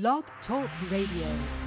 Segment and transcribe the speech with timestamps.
[0.00, 1.63] Blog Talk Radio.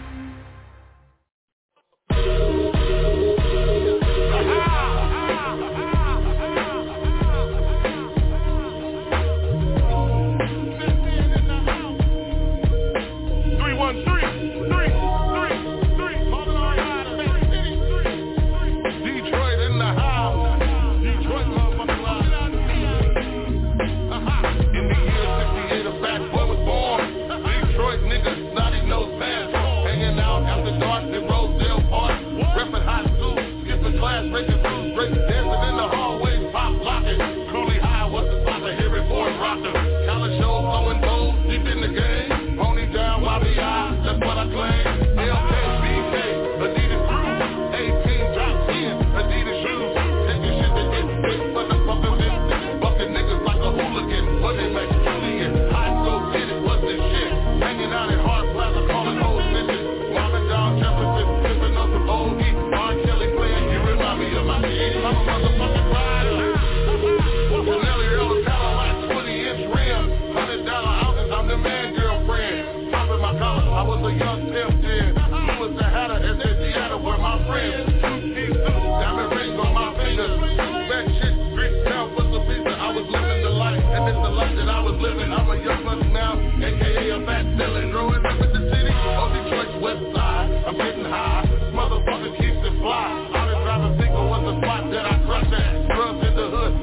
[91.07, 93.07] Motherfucker keeps it fly.
[93.31, 95.71] I been driving single was the spot that I crush at.
[95.87, 96.73] Scrubs in the hood,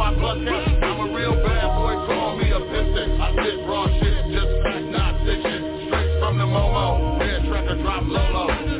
[0.00, 0.10] I
[0.48, 0.84] at.
[0.84, 3.20] I'm a real bad boy, call me a.
[3.20, 4.52] I spit raw shit, just
[4.92, 5.20] not.
[5.24, 8.73] Straight from the Momo, man, tracker drop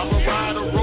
[0.00, 0.79] I'm a rider.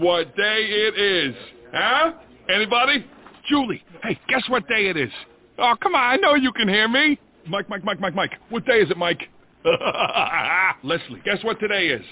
[0.00, 1.36] what day it is.
[1.72, 2.12] Huh?
[2.48, 3.06] Anybody?
[3.48, 5.10] Julie, hey, guess what day it is?
[5.58, 7.18] Oh, come on, I know you can hear me.
[7.48, 8.32] Mike, Mike, Mike, Mike, Mike.
[8.50, 9.22] What day is it, Mike?
[10.84, 12.04] Leslie, guess what today is?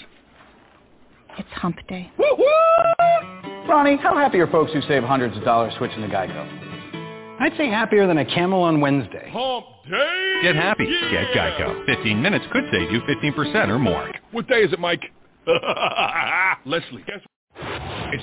[1.39, 2.11] It's hump day.
[2.17, 3.69] Woo-hoo!
[3.69, 7.41] Ronnie, how happy are folks who save hundreds of dollars switching to Geico?
[7.41, 9.31] I'd say happier than a camel on Wednesday.
[9.33, 10.41] Hump day!
[10.43, 10.85] Get happy.
[10.85, 11.33] Yeah.
[11.33, 11.87] Get Geico.
[11.87, 14.11] 15 minutes could save you 15% or more.
[14.31, 15.03] What day is it, Mike?
[16.65, 17.21] Leslie, guess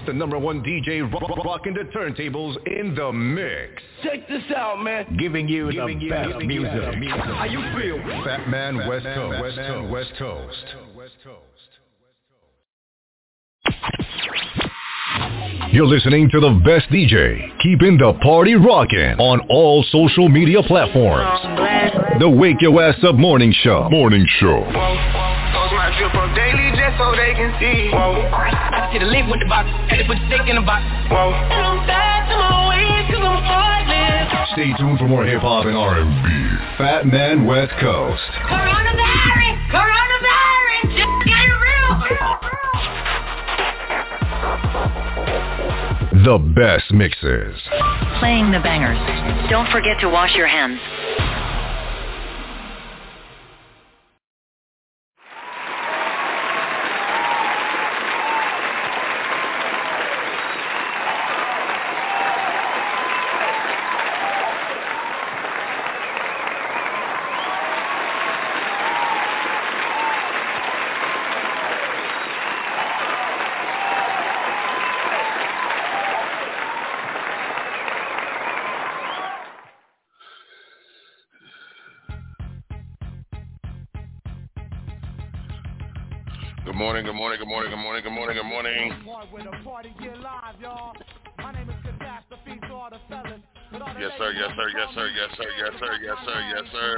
[0.06, 3.82] the number one DJ rock- rocking the turntables in the mix.
[4.04, 5.06] Check this out, man.
[5.18, 6.72] Giving you Giving the you- best giving music.
[6.92, 7.20] the music.
[7.22, 8.24] How you feel?
[8.24, 9.42] Fat Man West Coast.
[9.42, 9.90] West Coast.
[9.92, 10.48] West Coast.
[10.96, 11.24] West Coast.
[11.24, 11.70] West Coast.
[15.74, 21.40] You're listening to the best DJ, keeping the party rocking on all social media platforms.
[22.20, 23.88] The Wake Your Ass Up Morning Show.
[23.90, 24.64] Morning Show.
[24.64, 27.90] Post my drip up daily just so they can see.
[27.92, 28.61] Whoa.
[28.92, 30.84] I see the link with the box, and they put the stick in the box.
[31.08, 31.32] Whoa.
[31.32, 34.52] And I'm back to my ways cause I'm heartless.
[34.52, 36.12] Stay tuned for more hip hop and R&B.
[36.76, 38.20] Fat Man West Coast.
[38.52, 39.56] Coronavirus!
[39.72, 40.92] Coronavirus!
[40.92, 41.96] Just get real!
[46.28, 47.56] The best mixes.
[48.20, 49.00] Playing the bangers.
[49.50, 50.82] Don't forget to wash your hands.
[87.32, 88.92] Morning, good morning, good morning, good morning, good morning.
[94.04, 96.92] Yes, sir, yes, sir, yes, sir, yes, sir, yes, sir, yes, sir, yes, sir.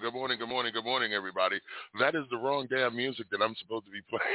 [0.00, 1.60] Good morning, good morning, good morning, everybody.
[2.00, 4.24] That is the wrong damn music that I'm supposed to be playing.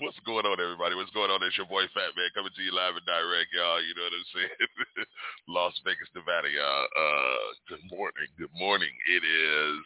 [0.00, 0.94] What's going on, everybody?
[0.94, 1.42] What's going on?
[1.42, 3.82] It's your boy Fat Man coming to you live and direct, y'all.
[3.82, 5.06] You know what I'm saying?
[5.50, 6.86] Las Vegas, Nevada, y'all.
[6.86, 8.30] Uh, good morning.
[8.38, 8.94] Good morning.
[9.10, 9.78] It is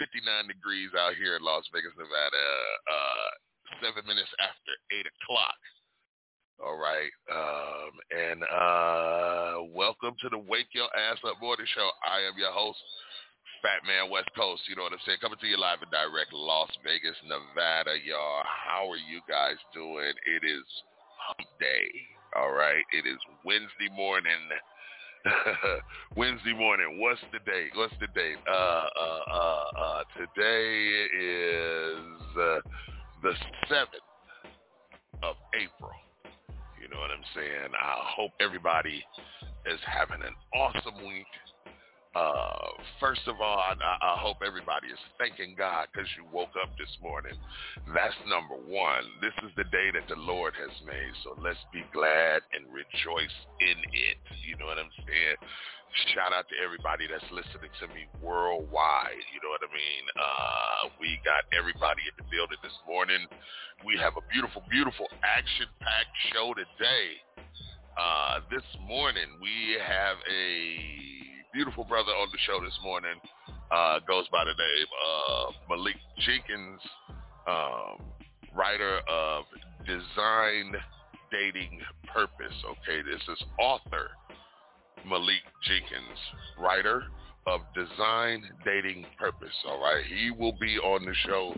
[0.00, 2.46] 59 degrees out here in Las Vegas, Nevada.
[2.88, 3.30] Uh,
[3.80, 5.60] seven minutes after eight o'clock.
[6.62, 7.12] All right.
[7.28, 11.90] Um, and uh, welcome to the Wake Your Ass Up Morning Show.
[12.06, 12.78] I am your host,
[13.62, 14.62] Fat Man West Coast.
[14.66, 15.22] You know what I'm saying?
[15.22, 18.42] Coming to you live and direct, Las Vegas, Nevada, y'all.
[18.42, 20.12] How are you guys doing?
[20.26, 20.66] It is
[21.14, 21.86] hump day.
[22.34, 22.82] All right.
[22.90, 24.50] It is Wednesday morning.
[26.16, 26.98] Wednesday morning.
[26.98, 27.70] What's the date?
[27.78, 28.42] What's the date?
[28.50, 32.58] Uh, uh, uh, uh, today is uh,
[33.22, 33.32] the
[33.70, 34.02] 7th
[35.22, 35.94] of April.
[36.82, 37.70] You know what I'm saying?
[37.78, 39.06] I hope everybody
[39.70, 41.30] is having an awesome week.
[42.12, 46.68] Uh, first of all, I, I hope everybody is thanking God because you woke up
[46.76, 47.32] this morning.
[47.88, 49.08] That's number one.
[49.24, 53.36] This is the day that the Lord has made, so let's be glad and rejoice
[53.64, 54.20] in it.
[54.44, 55.40] You know what I'm saying?
[56.12, 59.24] Shout out to everybody that's listening to me worldwide.
[59.32, 60.04] You know what I mean?
[60.12, 63.24] Uh, we got everybody in the building this morning.
[63.88, 67.24] We have a beautiful, beautiful action-packed show today.
[67.96, 71.21] Uh, this morning we have a
[71.52, 73.14] beautiful brother on the show this morning.
[73.70, 76.80] Uh, goes by the name of Malik Jenkins,
[77.46, 78.00] um,
[78.54, 79.44] writer of
[79.86, 80.74] Design
[81.30, 81.80] Dating
[82.12, 82.56] Purpose.
[82.64, 84.08] Okay, this is author
[85.06, 86.18] Malik Jenkins,
[86.58, 87.04] writer
[87.46, 89.56] of Design Dating Purpose.
[89.68, 91.54] All right, he will be on the show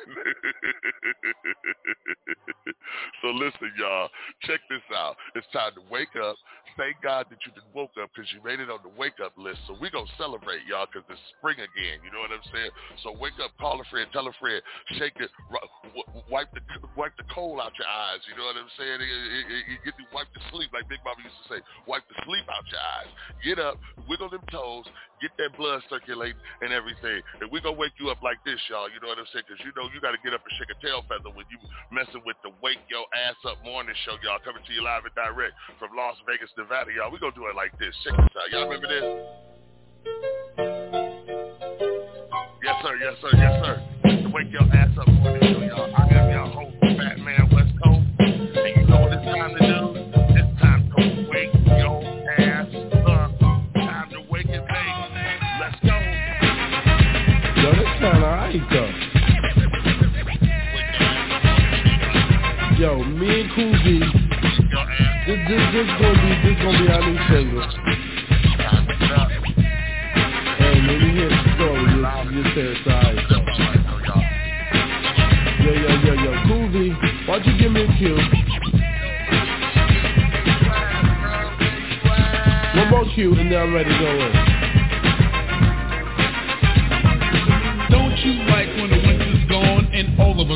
[3.23, 4.11] so listen, y'all,
[4.43, 5.17] check this out.
[5.35, 6.37] It's time to wake up.
[6.77, 9.33] Thank God that you did woke up because you made it on the wake up
[9.39, 9.61] list.
[9.65, 12.05] So we're going to celebrate, y'all, because it's spring again.
[12.05, 12.69] You know what I'm saying?
[13.01, 14.61] So wake up, call a friend, tell a friend,
[14.99, 15.33] shake it,
[16.29, 16.61] wipe the
[16.99, 18.21] wipe the coal out your eyes.
[18.29, 19.01] You know what I'm saying?
[19.01, 22.45] You get you wipe the sleep, like Big Mama used to say, wipe the sleep
[22.51, 23.09] out your eyes.
[23.41, 24.85] Get up, wiggle them toes,
[25.21, 27.23] get that blood circulating and everything.
[27.41, 28.89] And we're going to wake you up like this, y'all.
[28.91, 29.45] You know what I'm saying?
[29.49, 31.59] Because you know you got to get up and shake a tail feather when you
[31.93, 34.41] messing with the Wake Your Ass Up morning show, y'all.
[34.43, 37.09] Coming to you live and direct from Las Vegas, Nevada, y'all.
[37.11, 37.93] We're going to do it like this.
[38.05, 38.49] Check this out.
[38.53, 39.07] Y'all remember this?
[42.63, 42.95] Yes, sir.
[42.99, 43.33] Yes, sir.
[43.37, 43.75] Yes, sir.
[44.27, 45.91] The Wake Your Ass Up morning show, y'all.
[45.97, 48.05] I am y'all host, Fat Man West Coast.
[48.21, 49.77] And you know what it's time to do?
[62.79, 64.01] Yo, me and Cool this,
[65.27, 67.65] this, this gonna be, this gonna be our new single.
[70.59, 71.85] And when you hear the story,
[72.33, 73.21] you just say it's alright.
[75.61, 76.67] Yo, yo, yo, yo, Cool
[77.27, 78.17] why don't you give me a cue?
[82.81, 84.56] One more cue and then I'm ready to go in.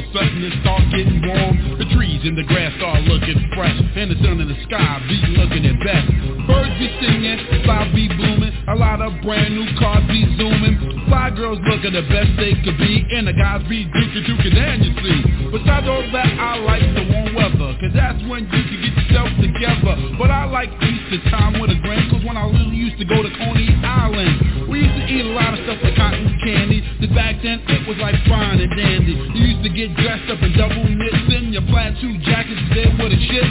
[0.00, 1.76] A sudden it starts getting warm?
[1.76, 5.21] The trees and the grass start looking fresh and the sun in the sky be
[5.37, 6.09] looking at best.
[6.49, 11.07] Birds be singing, clouds be blooming, a lot of brand new cars be zooming.
[11.09, 14.85] Fly girls looking the best they could be, and the guys be dookie dookie and
[14.85, 15.21] you see.
[15.50, 19.31] Besides all that, I like the warm weather, cause that's when you can get yourself
[19.43, 19.95] together.
[20.21, 23.19] But I like Easter time with a grain, cause when I really used to go
[23.23, 26.85] to Coney Island, we used to eat a lot of stuff like cotton candy.
[27.02, 29.19] Cause back then it was like fine and dandy.
[29.35, 32.93] You used to get dressed up in double knits and your plaid suit jackets there
[32.95, 33.49] with a shit.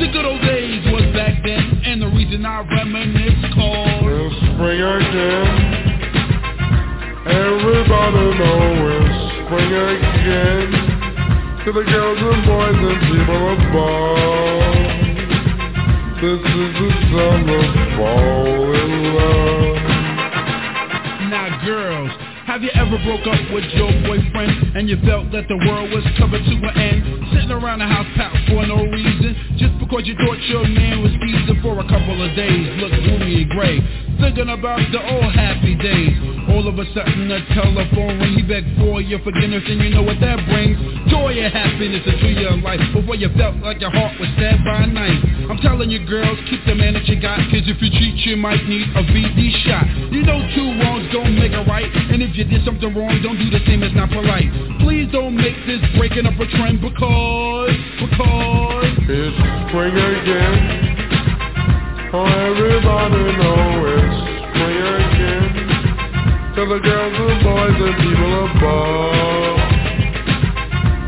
[0.00, 0.55] The good old days
[1.46, 5.86] then, and the reason I reminisce cause It's spring again.
[7.26, 9.14] Everybody know it's
[9.46, 10.70] spring again.
[11.64, 14.26] To the girls and boys and people above.
[16.18, 19.78] This is the summer fall in love.
[21.30, 22.12] Now girls,
[22.46, 26.06] have you ever broke up with your boyfriend and you felt that the world was
[26.16, 27.02] coming to an end?
[27.34, 31.10] Sitting around the house packed for no reason, just because you thought your man was
[31.26, 34.05] easy for a couple of days, look gloomy and gray.
[34.20, 36.16] Thinking about the old happy days.
[36.48, 40.02] All of a sudden the telephone ring, he begged for your forgiveness and you know
[40.02, 40.78] what that brings?
[41.10, 44.84] Joy and happiness into your life before you felt like your heart was stabbed by
[44.84, 45.20] a knife.
[45.50, 48.36] I'm telling you girls, keep the man that you got, cause if you cheat you
[48.36, 49.86] might need a VD shot.
[50.10, 53.38] You know two wrongs don't make a right, and if you did something wrong, don't
[53.38, 54.48] do the same, it's not polite.
[54.80, 59.36] Please don't make this breaking up a trend because, because It's
[59.68, 60.96] spring again.
[62.12, 63.85] Oh, everybody know it's spring again.
[66.56, 69.60] To the girls and boys and people above.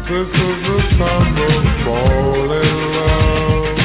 [0.05, 1.49] This is the time to
[1.89, 3.81] fall in love.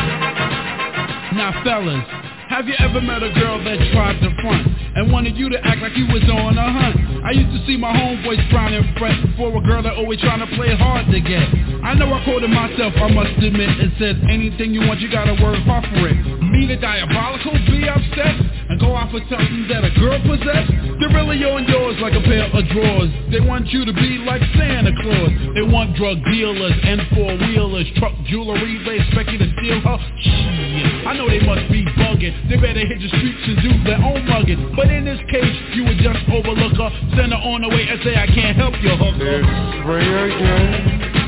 [1.40, 2.04] Now fellas,
[2.52, 4.68] have you ever met a girl that tried to front
[5.00, 7.24] and wanted you to act like you was on a hunt?
[7.24, 10.44] I used to see my homeboys frown and fret for a girl that always trying
[10.44, 11.48] to play hard to get.
[11.80, 15.40] I know I quoted myself, I must admit, it said anything you want, you gotta
[15.40, 16.20] work hard for it.
[16.44, 18.53] Me the diabolical, be upset and
[18.84, 20.68] go out for something that a girl possess.
[21.00, 23.12] They're really on yours like a pair of drawers.
[23.32, 25.32] They want you to be like Santa Claus.
[25.56, 28.84] They want drug dealers and four wheelers, truck jewelry.
[28.84, 29.98] They expect you to steal her.
[30.20, 32.36] Shit, I know they must be bugging.
[32.52, 34.76] They better hit the streets and do their own mugging.
[34.76, 38.04] But in this case, you would just overlook her, send her on her way and
[38.04, 39.24] say, I can't help you, hooker.
[39.24, 39.48] It's
[39.80, 41.24] spring again.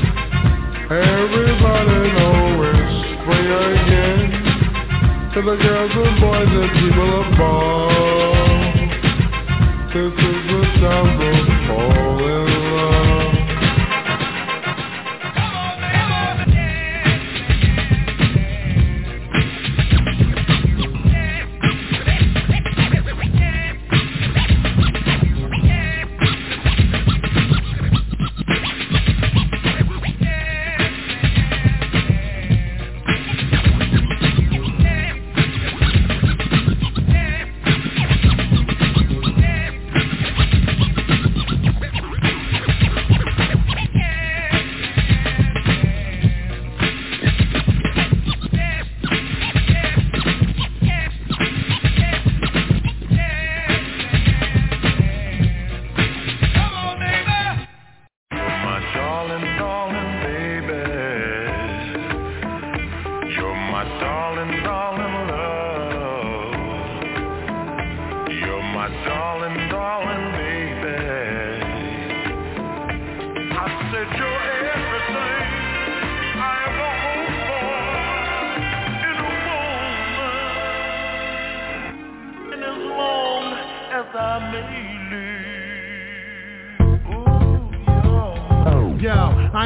[0.92, 2.45] Everybody know it's spring again.
[5.36, 7.92] To the girls and boys and people above.
[9.92, 11.30] This is the time to
[11.68, 12.45] fall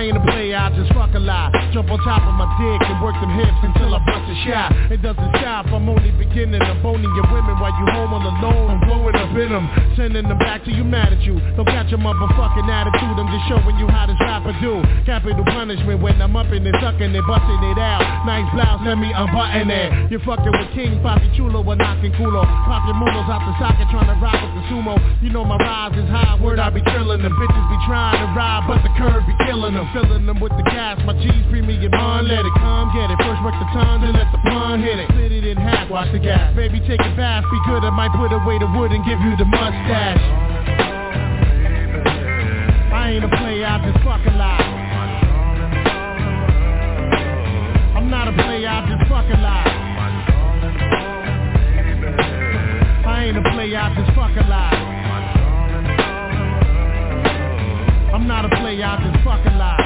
[0.00, 1.52] I ain't a player, I just fuck a lot.
[1.76, 4.72] Jump on top of my dick and work them hips until I bust a shot.
[4.88, 6.56] It doesn't stop, I'm only beginning.
[6.56, 8.72] I'm boning your women while you home all alone.
[8.72, 9.68] I'm blowing up in them,
[10.00, 11.36] sending them back to you mad at you.
[11.52, 14.80] Don't catch your motherfucking attitude, I'm just showing you how this rapper do.
[15.04, 18.00] Capital punishment when I'm up in it, sucking it, busting it out.
[18.24, 20.08] Nice blouse, let me unbutton it.
[20.08, 22.40] You're fucking with King, Papi Chulo, or knocking culo.
[22.64, 24.96] Pop your mulos out the socket, trying to rock with the sumo.
[25.20, 27.36] You know my rise is high, word I be killing them.
[27.36, 29.89] Bitches be trying to ride, but the curve be killing them.
[29.92, 33.18] Filling them with the gas, my G's premium on, let it come, get it.
[33.26, 35.10] First work the tongue, then let the pun hit it.
[35.10, 36.54] Split it in half, watch the gas.
[36.54, 39.34] Baby, take it fast, be good, I might put away the wood and give you
[39.34, 40.22] the mustache.
[42.94, 44.62] I ain't a player, I just fuck a lot.
[47.98, 49.66] I'm not a player, I just fuck a lot.
[53.10, 54.74] I ain't a player, I just fuck a lot.
[58.14, 59.79] I'm not a player, I just fuck a lot.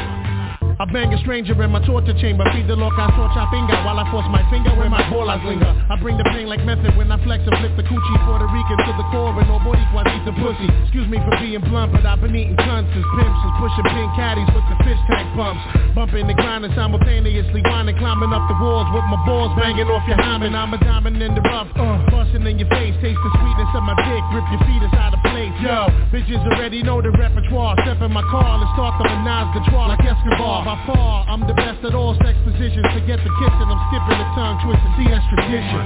[0.95, 2.47] I bang a stranger in my torture chamber.
[2.55, 5.99] Feed the loca torcha finger While I force my finger where my bolas linger I
[5.99, 8.19] bring the pain like method when I flex and flip the coochie.
[8.23, 10.71] Puerto Rican to the core and nobody quite eat the pussy.
[10.87, 14.11] Excuse me for being blunt but I've been eating cunts since pimps Is pushing pink
[14.15, 15.67] caddies with the fish tank pumps.
[15.99, 20.23] Bumping and grinding simultaneously Whining, climbing up the walls with my balls Banging off your
[20.23, 20.55] hymen.
[20.55, 23.83] I'm a diamond in the rough uh, Busting in your face Taste the sweetness of
[23.83, 24.23] my dick.
[24.31, 27.75] Rip your feet out of place Yo, bitches already know the repertoire.
[27.83, 31.83] Step in my car Let's start the menage the trois Like Escobar I'm the best
[31.85, 32.85] at all sex positions.
[32.93, 34.93] Forget the kissing, I'm skipping the tongue twisting.
[35.01, 35.83] See, that's tradition.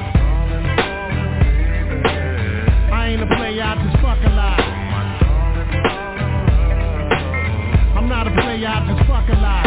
[2.92, 4.60] I ain't a player, I just fuck a lot.
[7.96, 9.66] I'm not a player, I just fuck a lot.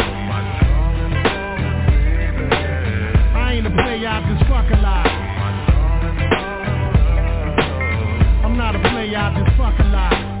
[3.34, 5.06] I ain't a player, I just fuck a lot.
[8.44, 10.31] I'm not a player, I just fuck a lot.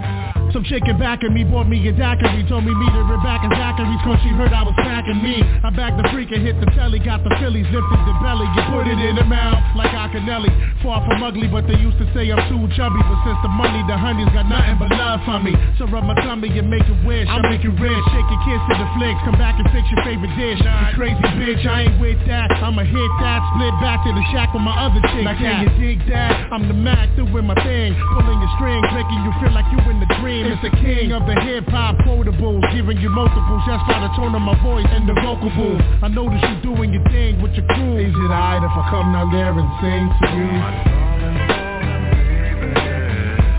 [0.52, 2.44] Some chicken back at me, bought me a daiquiri.
[2.44, 5.40] Told me meet her in back in Zachary's Cause she heard I was packing me.
[5.40, 8.44] I bagged the freak and hit the telly Got the Phillies, lifted the belly.
[8.52, 12.06] You put it in the mouth like Akinyele Far from ugly, but they used to
[12.10, 15.38] say I'm too chubby But since the money, the honey's got nothing but love for
[15.38, 15.54] me.
[15.78, 18.58] So rub my tummy and make it wish I make it rich, shake your kiss
[18.66, 20.58] to the flicks Come back and fix your favorite dish.
[20.58, 22.50] You crazy bitch, I ain't with that.
[22.58, 25.22] I'ma hit that, split back to the shack with my other chick.
[25.22, 26.50] Now can you dig that?
[26.50, 30.02] I'm the Mac doing my thing Pulling your strings, making you feel like you in
[30.02, 30.50] the dream.
[30.50, 33.62] It's the king of the hip-hop quotables Giving you multiples.
[33.70, 35.78] Just by the tone of my voice and the vocal booth.
[36.02, 38.02] I notice you doing your thing with your crew.
[38.02, 40.71] Is it alright if I come down there and sing to you?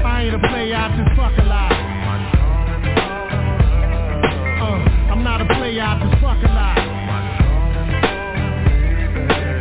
[0.06, 1.72] I ain't a player, I just fuck a lot.
[4.62, 5.46] Uh, I'm not a
[6.00, 6.78] just fuck a lot.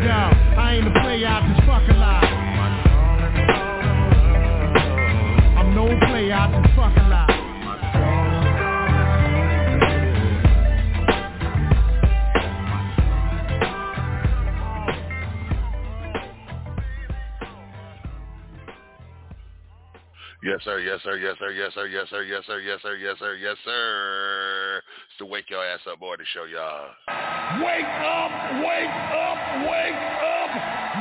[0.03, 0.21] Yo,
[0.61, 0.91] I ain't a
[1.49, 2.25] just fuck a lot.
[5.59, 5.87] I'm no
[20.53, 20.81] Yes, sir.
[20.81, 21.17] Yes, sir.
[21.17, 21.51] Yes, sir.
[21.51, 21.87] Yes, sir.
[21.89, 22.23] Yes, sir.
[22.29, 22.61] Yes, sir.
[22.61, 22.95] Yes, sir.
[23.01, 23.35] Yes, sir.
[23.41, 24.83] Yes, sir.
[25.09, 26.93] It's the Wake Your Ass Up Boy to show y'all.
[27.65, 28.33] Wake up!
[28.61, 29.41] Wake up!
[29.65, 30.53] Wake up!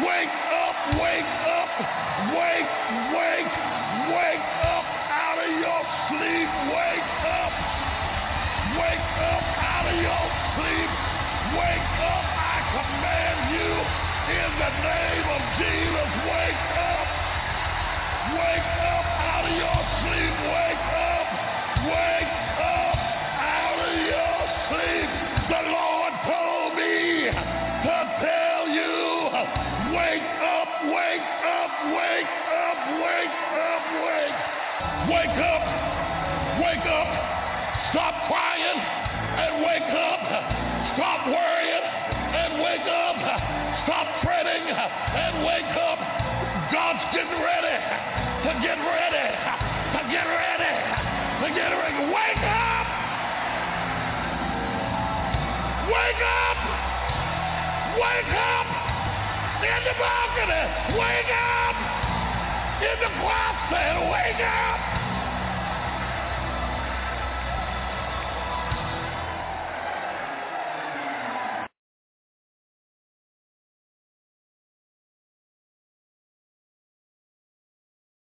[0.08, 0.76] Wake up!
[1.04, 1.68] Wake up!
[2.32, 2.72] Wake,
[3.12, 3.52] wake,
[4.08, 4.88] wake up
[5.20, 6.50] out of your sleep!
[6.72, 7.52] Wake up!
[8.80, 10.92] Wake up out of your sleep!
[11.60, 12.24] Wake up!
[12.40, 13.72] I command you
[14.32, 16.10] in the name of Jesus!
[16.24, 17.08] Wake up!
[18.40, 18.91] Wake up
[45.14, 46.00] and wake up.
[46.72, 49.28] God's getting ready to get ready,
[49.94, 50.74] to get ready,
[51.42, 52.00] to get ready.
[52.10, 52.88] Wake up!
[55.86, 56.58] Wake up!
[58.02, 58.68] Wake up!
[59.62, 60.66] In the balcony!
[60.98, 61.76] Wake up!
[62.82, 64.10] In the closet!
[64.10, 65.01] Wake up!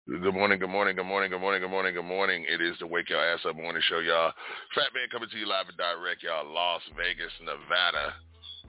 [0.09, 2.41] Good morning, good morning, good morning, good morning, good morning, good morning.
[2.49, 4.33] It is the Wake Your Ass Up Morning Show, y'all.
[4.73, 6.49] Fat Man coming to you live and direct, y'all.
[6.49, 8.17] Las Vegas, Nevada.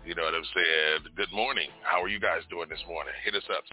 [0.04, 1.16] You know what I'm saying?
[1.16, 1.72] Good morning.
[1.88, 3.16] How are you guys doing this morning?
[3.24, 3.64] Hit us up,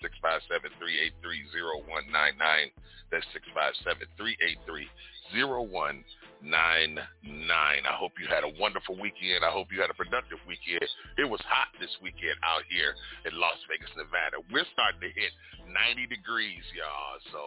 [0.79, 2.71] 657-383-0199.
[3.11, 3.27] That's
[5.35, 6.07] 657-383-0199.
[7.87, 9.41] I hope you had a wonderful weekend.
[9.47, 10.85] I hope you had a productive weekend.
[11.17, 12.93] It was hot this weekend out here
[13.25, 14.43] in Las Vegas, Nevada.
[14.53, 15.33] We're starting to hit
[15.65, 17.17] 90 degrees, y'all.
[17.33, 17.43] So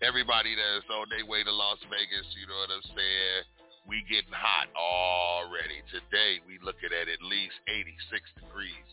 [0.00, 3.40] everybody that's on their way to Las Vegas, you know what I'm saying?
[3.86, 5.84] We getting hot already.
[5.92, 7.94] Today we looking at at least 86
[8.42, 8.86] degrees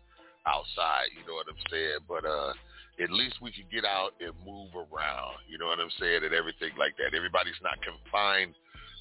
[0.46, 2.06] outside, you know what I'm saying?
[2.06, 2.54] But uh
[3.02, 6.30] at least we can get out and move around, you know what I'm saying, and
[6.30, 7.18] everything like that.
[7.18, 8.54] Everybody's not confined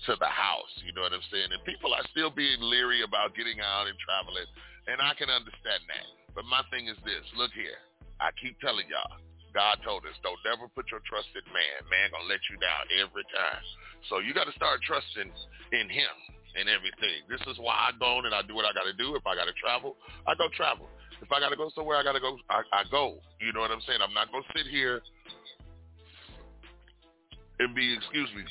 [0.06, 1.50] to the house, you know what I'm saying?
[1.54, 4.48] And people are still being leery about getting out and traveling,
[4.90, 6.06] and I can understand that.
[6.34, 7.78] But my thing is this, look here.
[8.18, 9.18] I keep telling y'all,
[9.52, 11.78] God told us, don't never put your trust in man.
[11.92, 13.62] Man gonna let you down every time.
[14.08, 16.14] So you got to start trusting in him
[16.56, 17.24] and everything.
[17.28, 19.14] This is why I go and I do what I got to do.
[19.14, 20.88] If I got to travel, I go travel.
[21.20, 22.36] If I got to go somewhere, I got to go.
[22.50, 23.20] I, I go.
[23.38, 24.00] You know what I'm saying?
[24.02, 25.04] I'm not gonna sit here
[27.60, 28.42] and be, excuse me,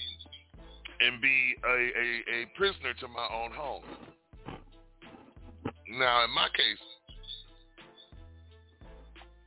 [1.01, 3.83] and be a, a, a prisoner to my own home.
[5.97, 6.85] Now, in my case,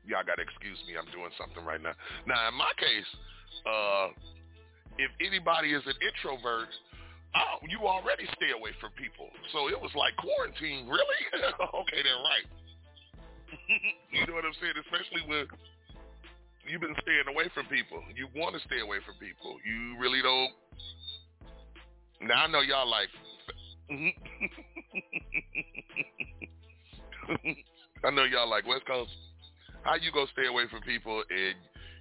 [0.04, 0.98] y'all got to excuse me.
[0.98, 1.96] I'm doing something right now.
[2.26, 3.10] Now, in my case,
[3.64, 4.06] uh,
[4.98, 6.68] if anybody is an introvert,
[7.34, 9.30] oh, you already stay away from people.
[9.56, 11.22] So it was like quarantine, really?
[11.80, 12.46] okay, then right.
[14.12, 14.76] you know what I'm saying?
[14.84, 15.46] Especially when
[16.68, 18.02] you've been staying away from people.
[18.14, 19.56] You want to stay away from people.
[19.64, 20.52] You really don't.
[22.20, 23.08] Now I know y'all like.
[28.04, 29.10] I know y'all like West Coast.
[29.82, 31.54] How you gonna stay away from people and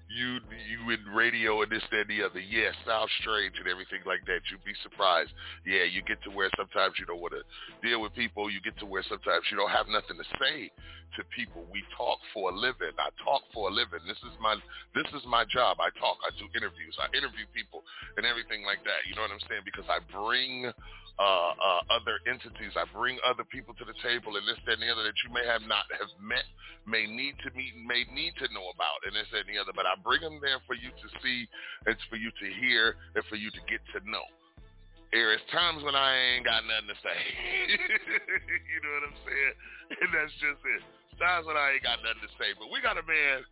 [0.10, 2.40] you you in radio and this, that, and the other.
[2.40, 4.44] Yeah, sounds strange and everything like that.
[4.52, 5.32] You'd be surprised.
[5.66, 7.44] Yeah, you get to where sometimes you don't want to
[7.82, 8.52] deal with people.
[8.52, 10.72] You get to where sometimes you don't have nothing to say
[11.18, 11.66] to people.
[11.72, 12.94] We talk for a living.
[12.98, 14.04] I talk for a living.
[14.06, 14.58] This is my
[14.94, 15.78] this is my job.
[15.80, 16.18] I talk.
[16.26, 16.96] I do interviews.
[17.00, 17.82] I interview people
[18.18, 19.08] and everything like that.
[19.10, 19.66] You know what I'm saying?
[19.66, 20.72] Because I bring
[21.20, 22.74] uh, uh, other entities.
[22.74, 25.30] I bring other people to the table and this, that, and the other that you
[25.30, 26.46] may have not have met,
[26.90, 29.78] may need to meet, may need to know about, and this, that, and the other.
[29.78, 31.46] But I bring them there for you to see,
[31.86, 34.24] it's for you to hear, and for you to get to know.
[35.14, 37.20] There is times when I ain't got nothing to say.
[38.74, 39.56] you know what I'm saying?
[39.94, 40.82] And that's just it.
[41.22, 42.58] Times when I ain't got nothing to say.
[42.58, 43.46] But we got a man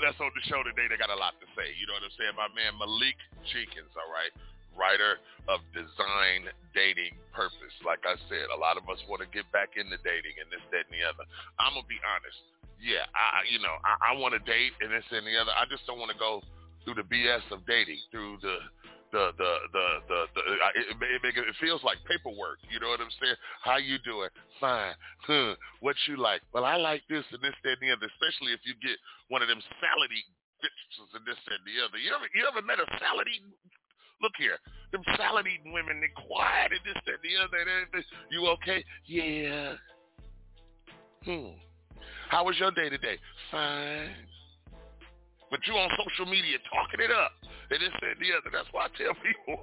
[0.00, 1.68] that's on the show today that got a lot to say.
[1.76, 2.32] You know what I'm saying?
[2.32, 3.20] My man Malik
[3.52, 4.32] Jenkins, all right?
[4.76, 7.74] writer of Design Dating Purpose.
[7.84, 10.64] Like I said, a lot of us want to get back into dating and this,
[10.72, 11.24] that, and the other.
[11.60, 12.40] I'm gonna be honest.
[12.82, 15.54] Yeah, I, you know, I, I want to date and this and the other.
[15.54, 16.42] I just don't want to go
[16.82, 18.58] through the BS of dating, through the
[19.14, 20.42] the the the the, the
[20.74, 22.58] it, it, it feels like paperwork.
[22.66, 23.38] You know what I'm saying?
[23.62, 24.34] How you doing?
[24.58, 24.98] Fine.
[25.22, 25.54] Huh.
[25.78, 26.42] What you like?
[26.50, 28.10] Well, I like this and this, that, and the other.
[28.18, 28.98] Especially if you get
[29.30, 32.02] one of them salad eating bitches and this and the other.
[32.02, 33.54] You ever you ever met a salad eating
[34.22, 34.58] Look here,
[34.92, 37.58] them salad eating women, they quiet and this, that, the other.
[37.58, 38.84] And you okay?
[39.04, 39.74] Yeah.
[41.24, 41.58] Hmm.
[42.32, 43.20] How was your day today?
[43.52, 44.08] Fine.
[45.52, 47.36] But you on social media talking it up
[47.68, 48.48] and this, and the other.
[48.48, 49.60] That's why I tell people,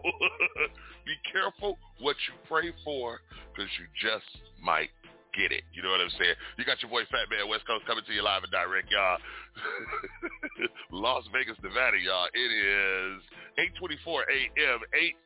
[1.02, 4.30] be careful what you pray for because you just
[4.62, 4.94] might
[5.34, 5.66] get it.
[5.74, 6.38] You know what I'm saying?
[6.62, 9.18] You got your boy Fat Man West Coast coming to you live and direct, y'all.
[10.94, 12.30] Las Vegas, Nevada, y'all.
[12.38, 13.18] It is
[13.82, 14.78] 8.24 a.m.,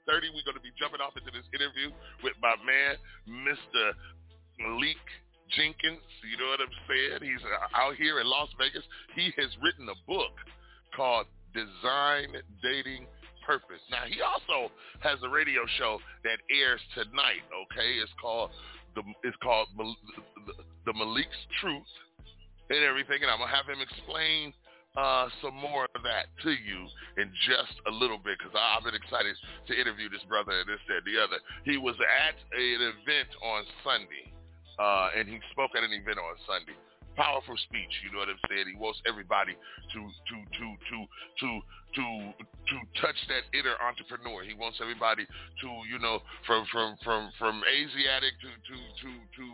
[0.08, 0.32] 8.30.
[0.32, 1.91] We're going to be jumping off into this interview
[2.23, 2.95] with my man,
[3.27, 3.91] Mr.
[4.63, 5.03] Malik
[5.55, 6.03] Jenkins.
[6.23, 7.21] You know what I'm saying?
[7.21, 7.43] He's
[7.75, 8.83] out here in Las Vegas.
[9.15, 10.33] He has written a book
[10.95, 13.05] called Design Dating
[13.45, 13.81] Purpose.
[13.91, 17.99] Now, he also has a radio show that airs tonight, okay?
[18.01, 18.51] It's called
[18.95, 19.89] the it's called the,
[20.85, 21.91] the Malik's Truth
[22.69, 24.53] and everything, and I'm gonna have him explain
[24.95, 26.79] uh, some more of that to you
[27.17, 29.35] in just a little bit because I've been excited
[29.67, 31.41] to interview this brother and this, that, the other.
[31.65, 34.29] He was at an event on Sunday,
[34.79, 36.77] uh, and he spoke at an event on Sunday.
[37.13, 38.65] Powerful speech, you know what I'm saying?
[38.65, 41.49] He wants everybody to to to to to
[41.93, 42.05] to
[42.41, 44.41] to touch that inner entrepreneur.
[44.41, 49.45] He wants everybody to, you know, from from from from Asiatic to to to to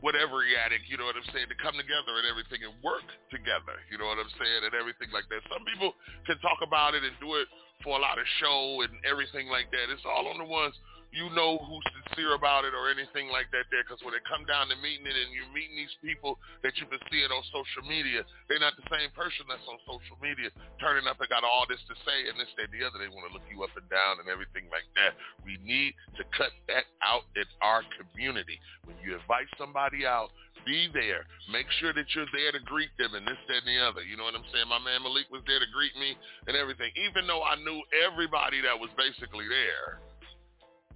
[0.00, 3.80] whatever addict, you know what I'm saying, to come together and everything and work together,
[3.88, 5.40] you know what I'm saying, and everything like that.
[5.48, 5.96] Some people
[6.28, 7.48] can talk about it and do it
[7.80, 9.88] for a lot of show and everything like that.
[9.88, 10.76] It's all on the ones
[11.12, 13.82] you know who's sincere about it or anything like that there.
[13.84, 16.92] Because when it come down to meeting it and you're meeting these people that you've
[16.92, 21.08] been seeing on social media, they're not the same person that's on social media turning
[21.08, 23.00] up and got all this to say and this, that, the other.
[23.00, 25.16] They want to look you up and down and everything like that.
[25.42, 28.60] We need to cut that out in our community.
[28.84, 30.28] When you invite somebody out,
[30.66, 31.24] be there.
[31.48, 34.02] Make sure that you're there to greet them and this, that, and the other.
[34.04, 34.68] You know what I'm saying?
[34.68, 36.12] My man Malik was there to greet me
[36.44, 40.02] and everything, even though I knew everybody that was basically there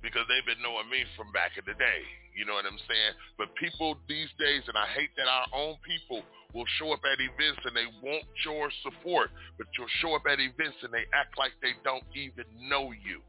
[0.02, 2.02] because they've been knowing me from back in the day.
[2.34, 3.12] You know what I'm saying?
[3.38, 7.20] But people these days, and I hate that our own people will show up at
[7.20, 11.38] events and they want your support, but you'll show up at events and they act
[11.38, 13.20] like they don't even know you.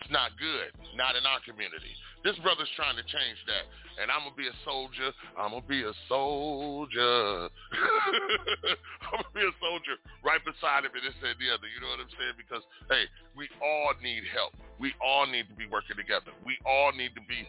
[0.00, 0.72] It's not good.
[0.96, 1.92] Not in our community.
[2.22, 3.64] This brother's trying to change that.
[3.96, 5.12] And I'm going to be a soldier.
[5.36, 7.48] I'm going to be a soldier.
[9.08, 11.68] I'm going to be a soldier right beside him and this and the other.
[11.68, 12.36] You know what I'm saying?
[12.36, 14.52] Because, hey, we all need help.
[14.76, 16.32] We all need to be working together.
[16.44, 17.44] We all need to be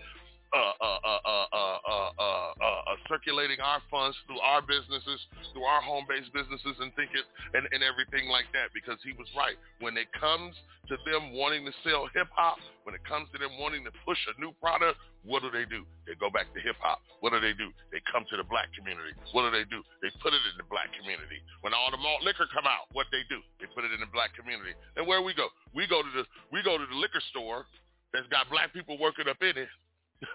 [0.51, 5.19] Uh uh, uh, uh, uh, circulating our funds through our businesses,
[5.55, 7.23] through our home-based businesses, and thinking
[7.55, 8.67] and, and everything like that.
[8.75, 9.55] Because he was right.
[9.79, 10.51] When it comes
[10.91, 14.19] to them wanting to sell hip hop, when it comes to them wanting to push
[14.27, 15.87] a new product, what do they do?
[16.03, 16.99] They go back to hip hop.
[17.23, 17.71] What do they do?
[17.95, 19.15] They come to the black community.
[19.31, 19.79] What do they do?
[20.03, 21.39] They put it in the black community.
[21.63, 23.39] When all the malt liquor come out, what they do?
[23.63, 24.75] They put it in the black community.
[24.99, 25.47] And where we go?
[25.71, 27.63] We go to the we go to the liquor store
[28.11, 29.71] that's got black people working up in it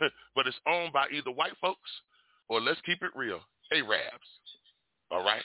[0.35, 1.91] but it's owned by either white folks
[2.49, 3.41] or let's keep it real,
[3.73, 4.27] Arabs.
[5.11, 5.43] All right?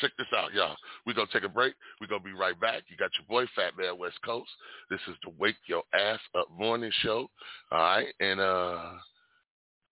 [0.00, 0.76] Check this out, y'all.
[1.06, 1.74] We're going to take a break.
[2.00, 2.82] We're going to be right back.
[2.88, 4.48] You got your boy, Fat Man West Coast.
[4.90, 7.28] This is the Wake Your Ass Up Morning Show.
[7.72, 8.08] All right?
[8.20, 8.92] And uh,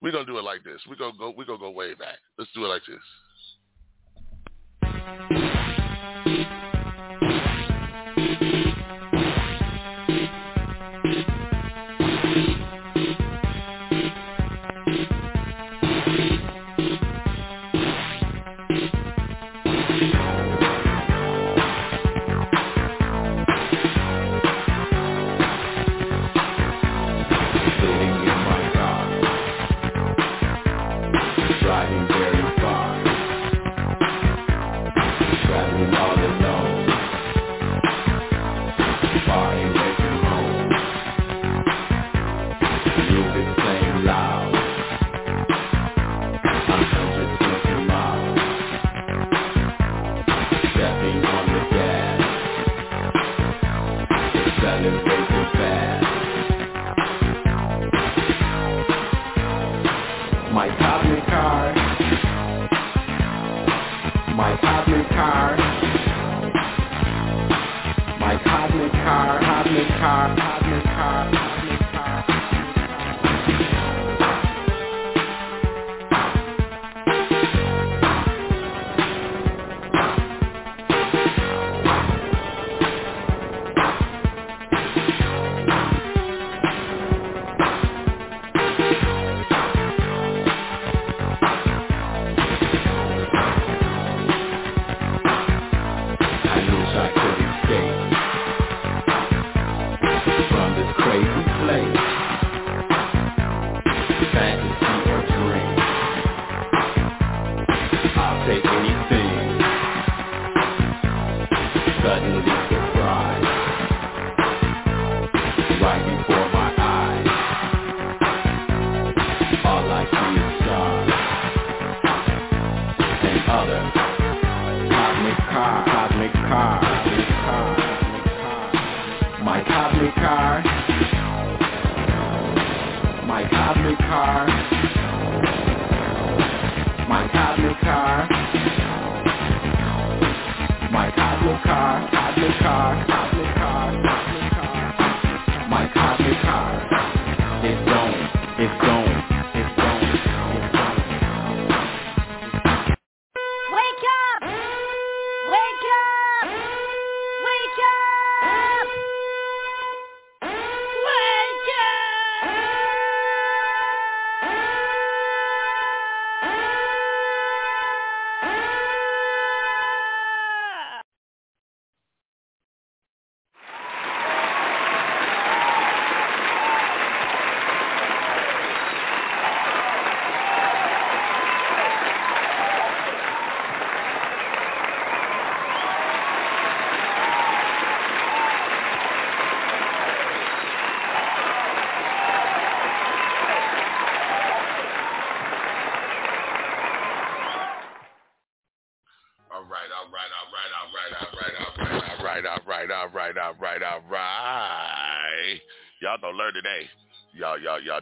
[0.03, 0.81] we're going to do it like this.
[0.89, 2.19] We're going to go, we're going to go way back.
[2.39, 3.01] Let's do it like this.
[65.15, 65.57] car.
[68.19, 70.64] My cosmic car, cosmic car, cosmic car.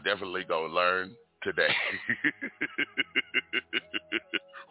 [0.02, 1.70] Definitely gonna learn today.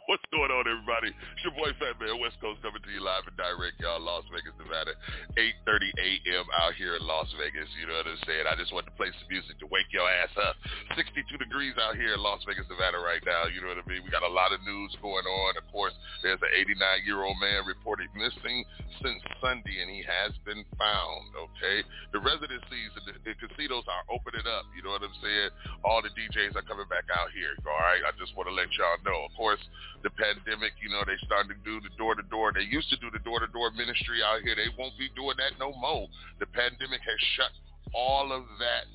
[0.07, 1.07] What's going on, everybody?
[1.13, 4.27] It's your boy Fat Man West Coast coming to you live and direct, y'all, Las
[4.27, 4.91] Vegas, Nevada.
[5.39, 6.45] 8.30 a.m.
[6.57, 7.69] out here in Las Vegas.
[7.79, 8.43] You know what I'm saying?
[8.43, 10.59] I just want to play some music to wake your ass up.
[10.99, 11.10] 62
[11.61, 13.45] degrees out here in Las Vegas, Nevada right now.
[13.45, 14.01] You know what I mean?
[14.01, 15.61] We got a lot of news going on.
[15.61, 15.93] Of course,
[16.25, 18.65] there's an 89-year-old man reported missing
[18.97, 21.85] since Sunday, and he has been found, okay?
[22.17, 24.65] The residencies and the, the casinos are opening up.
[24.73, 25.53] You know what I'm saying?
[25.85, 28.09] All the DJs are coming back out here, all right?
[28.09, 29.29] I just want to let y'all know.
[29.29, 29.61] Of course,
[30.01, 32.57] the pandemic, you know, they starting to do the door-to-door.
[32.57, 34.57] They used to do the door-to-door ministry out here.
[34.57, 36.09] They won't be doing that no more.
[36.41, 37.53] The pandemic has shut
[37.93, 38.89] all of that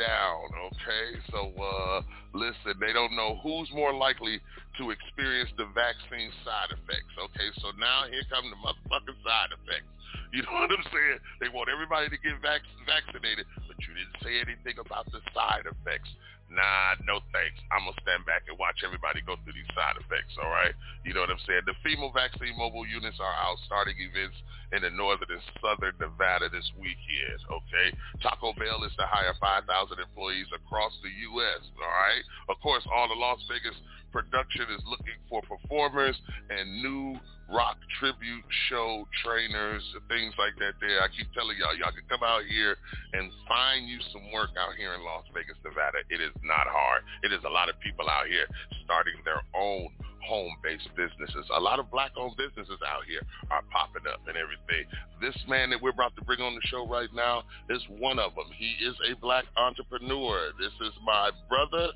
[0.00, 1.06] down, okay?
[1.28, 2.00] So, uh,
[2.32, 4.40] listen, they don't know who's more likely
[4.80, 7.48] to experience the vaccine side effects, okay?
[7.60, 9.92] So now here come the motherfucking side effects.
[10.30, 11.18] You know what I'm saying?
[11.42, 15.66] They want everybody to get vac- vaccinated, but you didn't say anything about the side
[15.66, 16.06] effects.
[16.46, 17.58] Nah, no thanks.
[17.74, 20.74] I'm going to stand back and watch everybody go through these side effects, all right?
[21.02, 21.66] You know what I'm saying?
[21.66, 24.38] The FEMA vaccine mobile units are out starting events
[24.72, 27.88] in the northern and southern Nevada this weekend, okay?
[28.22, 29.66] Taco Bell is to hire 5,000
[29.98, 32.24] employees across the U.S., all right?
[32.48, 33.76] Of course, all the Las Vegas
[34.12, 36.18] production is looking for performers
[36.50, 37.18] and new
[37.50, 41.02] rock tribute show trainers, and things like that there.
[41.02, 42.78] I keep telling y'all, y'all can come out here
[43.12, 45.98] and find you some work out here in Las Vegas, Nevada.
[46.10, 47.02] It is not hard.
[47.26, 48.46] It is a lot of people out here
[48.86, 49.90] starting their own
[50.22, 51.46] home-based businesses.
[51.54, 54.86] A lot of black-owned businesses out here are popping up and everything.
[55.20, 58.34] This man that we're about to bring on the show right now is one of
[58.34, 58.46] them.
[58.56, 60.52] He is a black entrepreneur.
[60.58, 61.92] This is my brother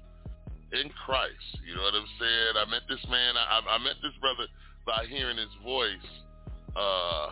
[0.73, 1.61] in Christ.
[1.67, 2.53] You know what I'm saying?
[2.57, 3.35] I met this man.
[3.37, 4.47] I, I met this brother
[4.87, 6.09] by hearing his voice
[6.77, 7.29] uh,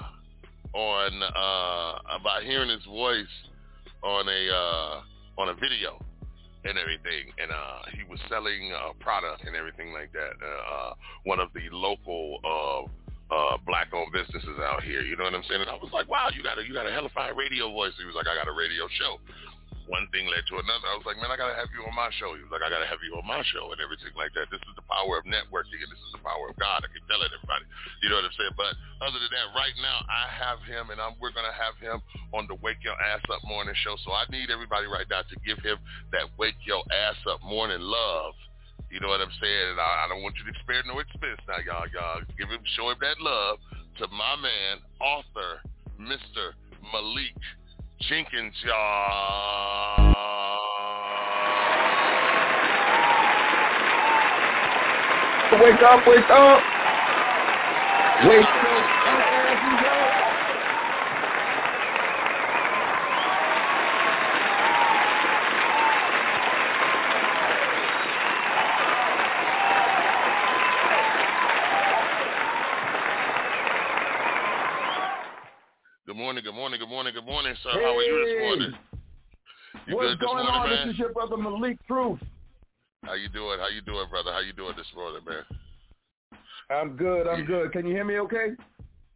[0.74, 3.34] on uh, by hearing his voice
[4.02, 5.98] on a uh, on a video
[6.64, 10.38] and everything, and uh, he was selling uh, product and everything like that.
[10.38, 10.94] Uh,
[11.24, 12.82] one of the local uh,
[13.34, 15.02] uh, black-owned businesses out here.
[15.02, 15.62] You know what I'm saying?
[15.62, 17.92] And I was like, wow, you got a you got a hellified radio voice.
[17.98, 19.18] He was like, I got a radio show
[19.92, 20.88] one thing led to another.
[20.88, 22.32] I was like, man, I gotta have you on my show.
[22.32, 24.48] He was like, I gotta have you on my show and everything like that.
[24.48, 26.80] This is the power of networking and this is the power of God.
[26.80, 27.68] I keep telling everybody.
[28.00, 28.56] You know what I'm saying?
[28.56, 28.72] But
[29.04, 32.00] other than that, right now I have him and I'm, we're gonna have him
[32.32, 34.00] on the Wake Your Ass Up Morning Show.
[34.00, 35.76] So I need everybody right now to give him
[36.16, 38.32] that Wake Your Ass Up Morning love.
[38.88, 39.76] You know what I'm saying?
[39.76, 41.84] And I, I don't want you to spare no expense now, y'all.
[41.92, 43.60] Y'all give him, show him that love
[44.00, 45.60] to my man, author,
[46.00, 46.56] Mr.
[46.80, 47.36] Malik
[48.08, 50.02] Jenkins, y'all.
[55.62, 56.62] Wake up, wake up.
[58.26, 59.01] Wake up.
[76.12, 77.70] Good morning, good morning, good morning, good morning, sir.
[77.72, 78.72] How are you this morning?
[79.86, 80.68] You What's good this going morning, on?
[80.68, 80.86] man?
[80.86, 82.20] This is your brother Malik Truth.
[83.02, 83.58] How you doing?
[83.58, 84.30] How you doing, brother?
[84.30, 86.38] How you doing this morning, man?
[86.68, 87.26] I'm good.
[87.26, 87.72] I'm good.
[87.72, 88.48] Can you hear me okay?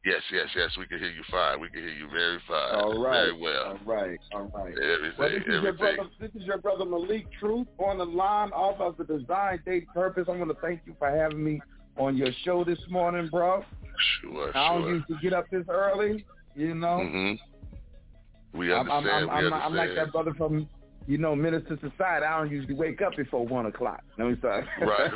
[0.07, 0.71] Yes, yes, yes.
[0.79, 1.61] We can hear you fine.
[1.61, 2.81] We can hear you very fine.
[2.81, 3.27] All right.
[3.27, 3.67] Very well.
[3.67, 4.19] All right.
[4.33, 4.73] All right.
[4.73, 5.77] Everything, Well, this is your everything.
[5.97, 6.11] brother.
[6.19, 10.29] This is your brother Malik Truth on the line, author of the Design Date Purpose.
[10.29, 11.61] I want to thank you for having me
[11.99, 13.63] on your show this morning, bro.
[14.23, 14.95] Sure, I don't sure.
[14.95, 16.25] usually get up this early,
[16.57, 16.99] you know.
[16.99, 17.35] hmm
[18.59, 19.31] We I'm, I'm, understand.
[19.31, 20.69] I'm, we I'm, I'm like that brother from,
[21.07, 22.27] you know, Menace II Society.
[22.27, 24.03] I don't usually wake up before one o'clock.
[24.19, 24.65] Let me start.
[24.81, 25.13] Right.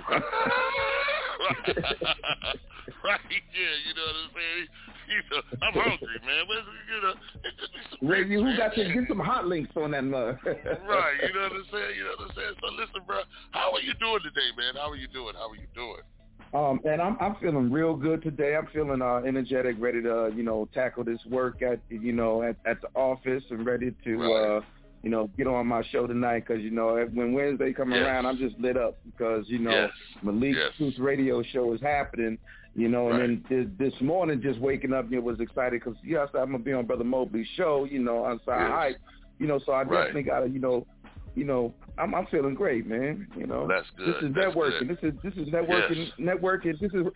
[3.03, 3.20] right.
[3.30, 3.74] Yeah.
[3.88, 4.66] You know what I'm saying?
[5.11, 6.47] You know, I'm hungry, man.
[6.47, 9.72] Where's, you know, it could be some Reggie, who got to get some hot links
[9.74, 10.38] on that mug?
[10.45, 11.18] right.
[11.18, 11.97] You know what I'm saying?
[11.97, 12.55] You know what I'm saying?
[12.61, 13.22] So listen, bro.
[13.51, 14.76] How are you doing today, man?
[14.76, 15.34] How are you doing?
[15.34, 16.05] How are you doing?
[16.53, 18.57] Um, and I'm I'm feeling real good today.
[18.57, 22.57] I'm feeling uh, energetic, ready to you know tackle this work at you know at,
[22.66, 24.57] at the office and ready to Right.
[24.59, 24.61] uh,
[25.03, 28.03] you know get on my show tonight because you know when Wednesday come Yes.
[28.05, 29.91] around, I'm just lit up because you know Yes.
[30.22, 30.99] Malik Yes.
[30.99, 32.36] Radio show is happening.
[32.76, 36.28] You know, and then this, this morning, just waking up, it was excited because yes,
[36.34, 37.84] I'm gonna be on Brother Mobley's show.
[37.84, 38.72] You know, on side Yes.
[38.72, 38.97] hype.
[39.38, 40.07] You know, so I Right.
[40.07, 40.86] definitely gotta you know.
[41.35, 43.28] You know, I'm I'm feeling great, man.
[43.37, 44.09] You know, That's good.
[44.09, 44.89] This is That's networking.
[44.89, 44.89] good.
[44.89, 46.09] This is this is networking.
[46.09, 46.11] Yes.
[46.18, 46.81] Networking.
[46.81, 47.07] This is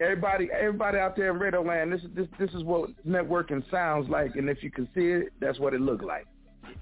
[0.00, 0.48] everybody.
[0.52, 1.92] Everybody out there in Radio Land.
[1.92, 5.32] This is this this is what networking sounds like, and if you can see it,
[5.40, 6.26] that's what it looked like.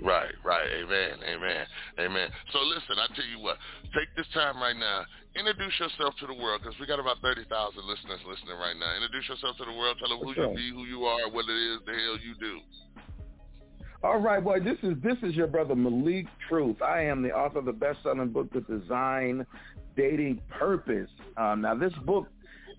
[0.01, 0.66] Right, right.
[0.82, 1.66] Amen, amen,
[1.99, 2.28] amen.
[2.53, 3.57] So listen, I tell you what,
[3.95, 5.05] take this time right now,
[5.36, 7.47] introduce yourself to the world because we got about 30,000
[7.86, 8.95] listeners listening right now.
[8.99, 10.51] Introduce yourself to the world, tell them who sure.
[10.51, 12.59] you be, who you are, what it is the hell you do.
[14.05, 14.59] All right, boy.
[14.59, 16.82] This is this is your brother Malik Truth.
[16.82, 19.46] I am the author of the best-selling book, The Design
[19.96, 21.09] Dating Purpose.
[21.36, 22.26] Um, now, this book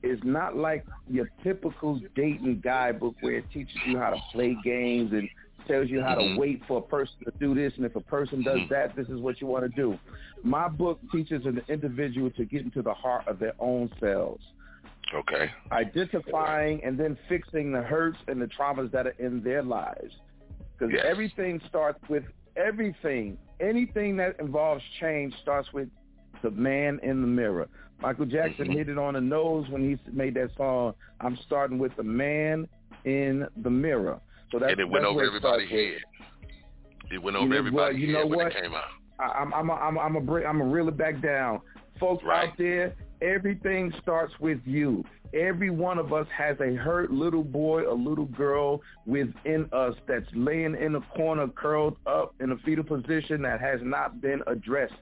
[0.02, 5.14] is not like your typical dating guidebook where it teaches you how to play games
[5.14, 5.30] and
[5.66, 8.44] tells you how to wait for a person to do this, and if a person
[8.44, 8.68] does Mhm.
[8.68, 9.98] that, this is what you want to do.
[10.44, 14.44] My book teaches an individual to get into the heart of their own selves
[15.14, 15.50] Okay.
[15.72, 20.18] identifying and then fixing the hurts and the traumas that are in their lives.
[20.78, 21.06] Because Yes.
[21.06, 22.24] everything starts with
[22.56, 23.38] everything.
[23.60, 25.90] Anything that involves change starts with
[26.42, 27.68] the man in the mirror.
[28.02, 28.74] Michael Jackson Mhm.
[28.74, 30.94] hit it on the nose when he made that song.
[31.22, 32.68] I'm starting with the man
[33.06, 34.20] in the mirror.
[34.52, 36.02] So that's and it went that's over everybody's head.
[37.12, 38.48] It went You over know, everybody's well, you head know when what?
[38.56, 38.84] it came out.
[39.20, 41.62] I, I'm I'm a, I'm a, I'm a bring I'm a reel it back down,
[42.00, 42.50] folks Right.
[42.50, 42.94] out there.
[43.24, 45.06] Everything starts with you.
[45.34, 50.28] Every one of us has a hurt little boy a little girl within us that's
[50.34, 54.94] laying in a corner, curled up in a fetal position that has not been addressed,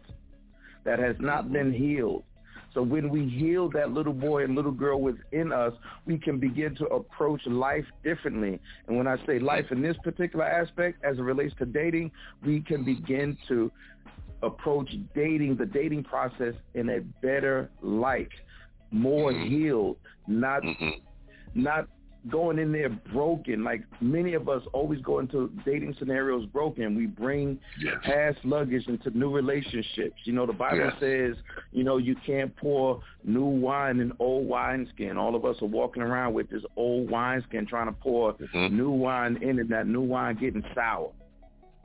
[0.83, 2.23] that has not been healed.
[2.75, 5.73] So when we heal that little boy and little girl within us,
[6.05, 8.59] we can begin to approach life differently.
[8.87, 12.11] And when I say life in this particular aspect, as it relates to dating,
[12.45, 13.71] we can begin to
[14.43, 18.29] approach dating, the dating process in a better light,
[18.91, 20.63] more healed, not
[21.53, 21.87] not
[22.29, 23.63] going in there broken.
[23.63, 26.95] Like many of us always go into dating scenarios broken.
[26.95, 27.95] We bring Yes.
[28.03, 30.15] past luggage into new relationships.
[30.25, 30.99] You know, the Bible Yes.
[30.99, 31.35] says,
[31.71, 35.17] you know, you can't pour new wine in old wineskin.
[35.17, 38.77] All of us are walking around with this old wineskin trying to pour Mm-hmm.
[38.77, 41.11] new wine in and that new wine getting sour.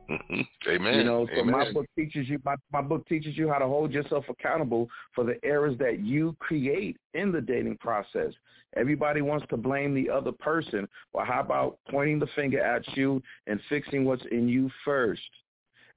[0.69, 0.95] Amen.
[0.95, 1.51] You know, so Amen.
[1.51, 5.25] my book teaches you my, my book teaches you how to hold yourself accountable for
[5.25, 8.33] the errors that you create in the dating process.
[8.77, 10.87] Everybody wants to blame the other person.
[11.13, 15.23] Well, how about pointing the finger at you and fixing what's in you first?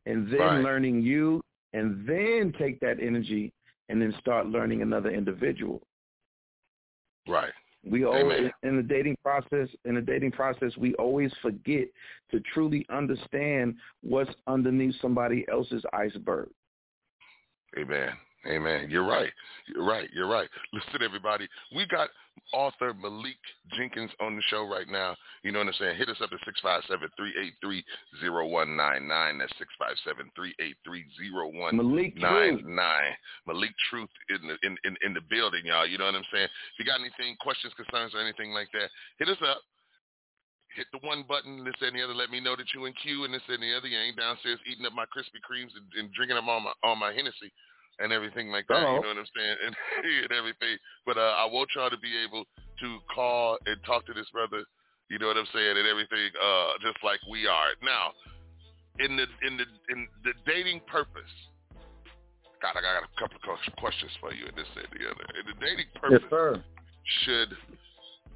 [0.06, 0.64] And then Right.
[0.64, 1.42] learning you
[1.74, 3.54] and then take that energy
[3.90, 5.82] and then start learning another individual.
[7.28, 7.54] Right.
[7.86, 9.70] We always in the dating process.
[9.86, 11.88] In the dating process, we always forget
[12.32, 16.50] to truly understand what's underneath somebody else's iceberg.
[17.78, 18.12] Amen.
[18.48, 18.88] Amen.
[18.90, 19.32] You're right.
[19.68, 20.10] You're right.
[20.14, 20.50] You're right.
[20.74, 21.48] Listen, everybody.
[21.76, 22.10] We got
[22.54, 23.38] author Malik
[23.78, 25.16] Jenkins on the show right now.
[25.44, 25.98] You know what I'm saying?
[25.98, 26.40] Hit us up at
[28.22, 29.40] 657-383-0199.
[29.40, 29.54] That's
[31.40, 31.74] 657-383-0199.
[31.74, 32.62] Malik Truth.
[33.48, 35.88] Malik Truth in the, in, in, in the building, y'all.
[35.88, 36.48] You know what I'm saying?
[36.48, 39.62] If you got anything, questions, concerns, or anything like that, hit us up.
[40.78, 42.14] Hit the one button, this and the other.
[42.14, 43.88] Let me know that you in queue and this and the other.
[43.88, 47.00] You ain't downstairs eating up my Krispy Kremes and, and drinking them on my on
[47.02, 47.50] my Hennessy
[48.00, 48.82] and everything like that.
[48.84, 48.96] Uh-oh.
[48.96, 49.58] You know what I'm saying?
[49.66, 49.76] And,
[50.24, 50.78] and everything.
[51.06, 52.46] But uh, I want y'all to be able
[52.80, 54.64] to call and talk to this brother.
[55.10, 55.78] You know what I'm saying?
[55.78, 58.14] And everything, uh, just like we are now.
[59.00, 61.34] In the in the in the dating purpose.
[62.62, 65.24] God, I got a couple of questions for you in this and the other.
[65.40, 66.64] In the dating purpose, Yes, sir.
[67.24, 67.56] should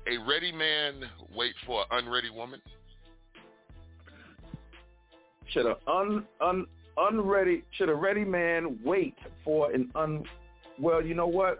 [0.07, 1.03] a ready man
[1.35, 2.61] wait for an unready woman?
[5.49, 6.65] Should a un, un,
[6.97, 10.23] unready should a ready man wait for an un
[10.79, 11.59] well, you know what?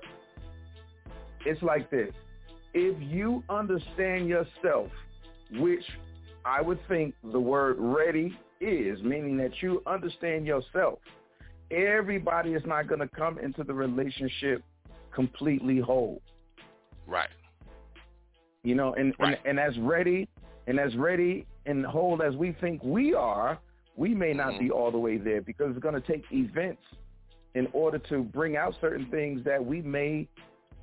[1.46, 2.12] It's like this.
[2.74, 4.90] If you understand yourself,
[5.54, 5.84] which
[6.46, 11.00] I would think the word ready is, meaning that you understand yourself,
[11.70, 14.64] everybody is not going to come into the relationship
[15.14, 16.22] completely whole.
[17.06, 17.30] Right.
[18.64, 20.30] You know, and, and and as ready
[20.68, 23.60] and as ready and whole as we think we are,
[23.96, 24.74] we may not be mm-hmm.
[24.74, 26.82] all the way there because it's going to take events
[27.56, 30.28] in order to bring out certain things that we may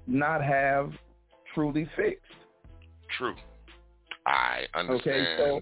[0.06, 0.92] not have
[1.54, 2.22] truly fixed.
[3.18, 3.34] True.
[4.26, 5.60] I understand so-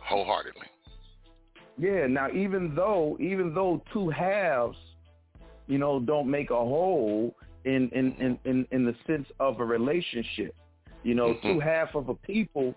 [0.00, 0.66] wholeheartedly.
[1.78, 2.06] Yeah.
[2.06, 4.76] Now, even though even though two halves,
[5.66, 9.64] you know, don't make a whole in in in in, in the sense of a
[9.64, 10.54] relationship,
[11.02, 11.54] you know, mm-hmm.
[11.54, 12.74] two half of a people,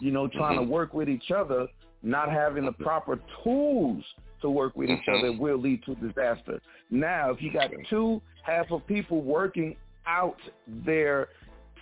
[0.00, 0.72] you know, trying to mm-hmm.
[0.72, 1.68] work with each other,
[2.02, 4.02] not having the proper tools
[4.42, 5.42] to work with each other mm-hmm.
[5.42, 6.60] will lead to disaster.
[6.90, 9.76] Now, if you got two half of people working
[10.06, 11.28] out their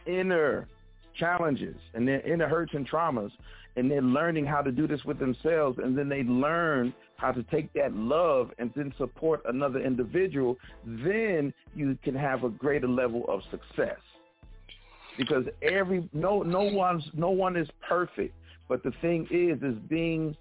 [0.07, 0.67] inner
[1.15, 3.31] challenges and their inner hurts and traumas,
[3.77, 7.43] and they're learning how to do this with themselves, and then they learn how to
[7.45, 13.25] take that love and then support another individual, then you can have a greater level
[13.29, 13.99] of success.
[15.17, 18.35] Because every no no one's no one is perfect,
[18.69, 20.37] but the thing is is being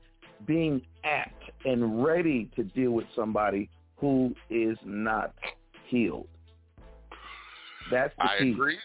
[0.45, 5.33] being apt and ready to deal with somebody who is not
[5.89, 6.27] healed.
[7.91, 8.53] That's the I key.
[8.53, 8.77] agree.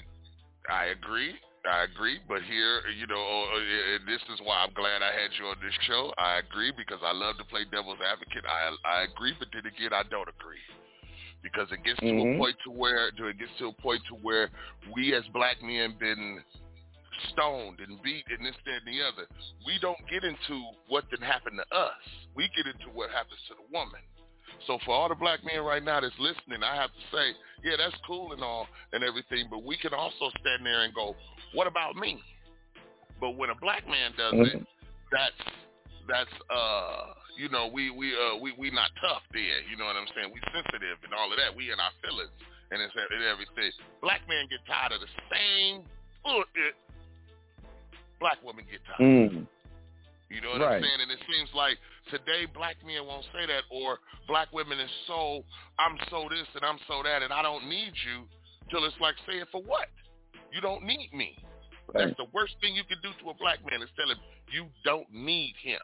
[0.70, 1.34] I agree.
[1.62, 5.30] I agree, but here, you know, uh, and this is why I'm glad I had
[5.38, 6.10] you on this show.
[6.18, 8.42] I agree because I love to play devil's advocate.
[8.42, 10.58] I I agree, but then again, I don't agree
[11.42, 12.34] because it gets to Mhm.
[12.34, 14.50] a point to where to it gets to a point to where
[14.94, 16.42] we as black men been
[17.32, 19.26] stoned and beat and this, that, and the other.
[19.66, 20.56] We don't get into
[20.88, 22.02] what did happen to us.
[22.34, 24.00] We get into what happens to the woman.
[24.66, 27.34] So for all the black men right now that's listening, I have to say,
[27.64, 31.16] yeah, that's cool and all and everything, but we can also stand there and go,
[31.54, 32.22] what about me?
[33.20, 34.66] But when a black man does it, Mhm.
[35.10, 35.42] that's
[36.08, 39.62] that's uh you know we we uh we we not tough there.
[39.70, 40.32] You know what I'm saying?
[40.34, 41.54] We sensitive and all of that.
[41.54, 42.34] We in our feelings
[42.72, 43.70] and it's and everything.
[44.00, 45.84] Black men get tired of the same
[46.24, 46.74] bullshit.
[48.22, 49.02] Black women get tired.
[49.02, 49.46] Mm.
[50.30, 50.76] You know what Right.
[50.78, 51.00] I'm saying?
[51.02, 51.76] And it seems like
[52.08, 53.98] today black men won't say that, or
[54.30, 55.42] black women is so
[55.78, 58.24] I'm so this and I'm so that, and I don't need you.
[58.70, 59.88] Till it's like saying for what?
[60.54, 61.36] You don't need me.
[61.92, 64.16] That's the worst thing you can do to a black man is tell him
[64.50, 65.80] you don't need him.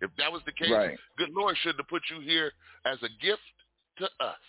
[0.00, 0.98] If that was the case, Right.
[1.16, 2.52] good Lord should have put you here
[2.86, 3.42] as a gift
[3.98, 4.40] to us.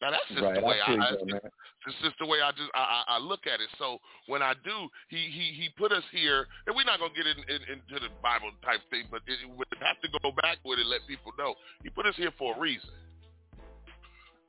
[0.00, 1.40] Now that's just Right, the way I I, feel I you,
[1.86, 3.68] it's just the way I just I, I, I look at it.
[3.78, 7.28] So when I do, he he he put us here, and we're not gonna get
[7.28, 10.78] in, in, into the Bible type thing, but it, we have to go back with
[10.78, 12.88] it, let people know he put us here for a reason.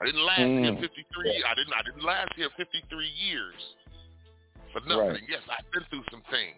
[0.01, 0.79] I didn't last here Mm.
[0.81, 1.43] 53.
[1.43, 3.59] I didn't I didn't last here 53 years
[4.71, 5.19] for nothing.
[5.19, 5.29] Right.
[5.29, 6.57] Yes, I've been through some things,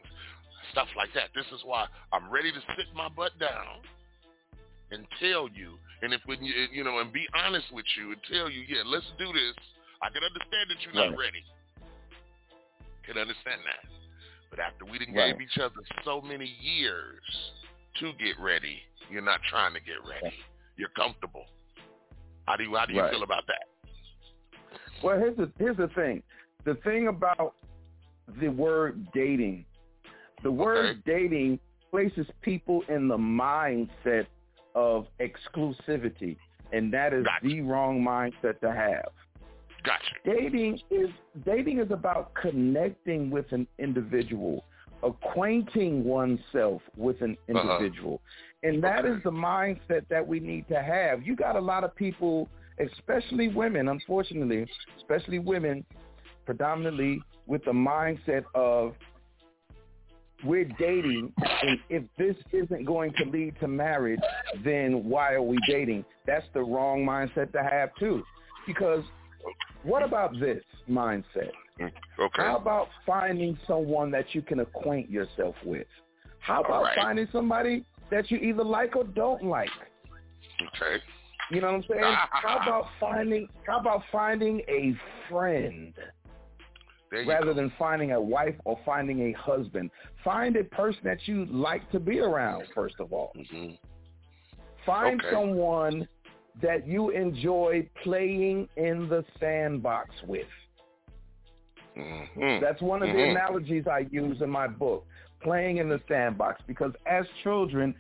[0.72, 1.34] stuff like that.
[1.34, 3.82] This is why I'm ready to sit my butt down
[4.92, 8.20] and tell you, and if when you you know, and be honest with you and
[8.30, 9.56] tell you, yeah, let's do this.
[10.02, 11.32] I can understand that you're not Right.
[11.32, 11.44] ready.
[13.08, 13.90] Can understand that.
[14.50, 15.32] But after we done Right.
[15.32, 17.54] gave each other so many years
[17.96, 20.44] to get ready, you're not trying to get ready.
[20.76, 21.48] You're comfortable.
[22.48, 23.12] How do you how do you Right.
[23.12, 23.68] feel about that?
[25.02, 26.22] Well, here's the here's the thing.
[26.66, 27.56] The thing about
[28.42, 29.66] the word dating,
[30.44, 31.60] the word dating
[31.92, 34.28] places people in the mindset
[34.76, 36.38] of exclusivity,
[36.72, 39.10] and that is the wrong mindset to have.
[39.84, 40.16] Gotcha.
[40.26, 41.10] Dating is
[41.46, 44.64] dating is about connecting with an individual,
[45.04, 47.78] acquainting oneself with an Uh-huh.
[47.78, 48.22] individual.
[48.64, 51.22] And that is the mindset that we need to have.
[51.24, 52.48] You got a lot of people,
[52.80, 54.66] especially women, unfortunately,
[54.98, 55.86] especially women,
[56.46, 58.96] predominantly with the mindset of
[60.46, 64.20] we're dating, and if this isn't going to lead to marriage,
[64.64, 66.06] then why are we dating?
[66.26, 68.24] That's the wrong mindset to have too.
[68.68, 69.04] Because
[69.84, 71.52] what about this mindset?
[71.80, 72.42] Mm, okay.
[72.42, 75.88] How about finding someone that you can acquaint yourself with?
[76.40, 76.98] How about right.
[76.98, 79.70] finding somebody that you either like or don't like?
[80.62, 81.02] Okay.
[81.52, 82.16] You know what I'm saying?
[82.32, 84.96] how about finding how about finding a
[85.30, 85.94] friend
[87.28, 89.92] Rather than finding a wife or finding a husband?
[90.24, 93.32] Find a person that you like to be around first of all.
[93.36, 93.78] Mhm.
[94.86, 95.32] Find Okay.
[95.32, 96.08] someone
[96.62, 100.48] that you enjoy playing in the sandbox with.
[101.96, 102.60] Mhm.
[102.60, 103.32] That's one of the Mhm.
[103.32, 105.06] analogies I use in my book,
[105.42, 107.96] playing in the sandbox, because as children,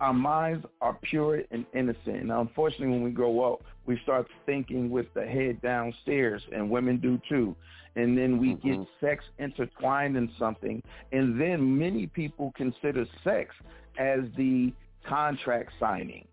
[0.00, 2.16] our minds are pure and innocent.
[2.16, 6.98] And unfortunately, when we grow up, we start thinking with the head downstairs, and women
[6.98, 7.54] do too.
[7.94, 10.82] And then we get sex intertwined in something,
[11.12, 13.54] and then many people consider sex
[13.98, 14.72] as the
[15.06, 16.26] contract signing.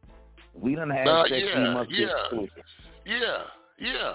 [0.54, 2.08] We don't have Uh, sex, yeah, we must yeah.
[2.22, 2.64] exclusive.
[3.06, 3.44] Yeah,
[3.78, 4.14] yeah,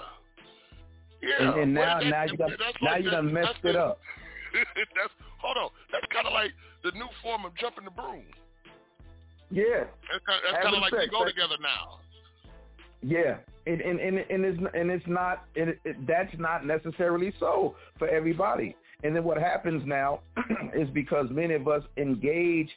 [1.21, 1.35] yeah.
[1.51, 3.65] And, and now, Well, that- now you done, that's now like you done messed that's
[3.65, 3.99] it up.
[4.53, 5.69] that's hold on.
[5.91, 6.51] That's kind of like
[6.83, 8.23] the new form of jumping the broom.
[9.51, 9.85] Yeah.
[10.11, 11.99] That's kind, that's kind of like we sex, go that- together now.
[13.03, 17.75] Yeah, and and and, and it's and it's not it, it, that's not necessarily so
[17.97, 18.75] for everybody.
[19.03, 20.21] And then what happens now
[20.75, 22.69] is because many of us engage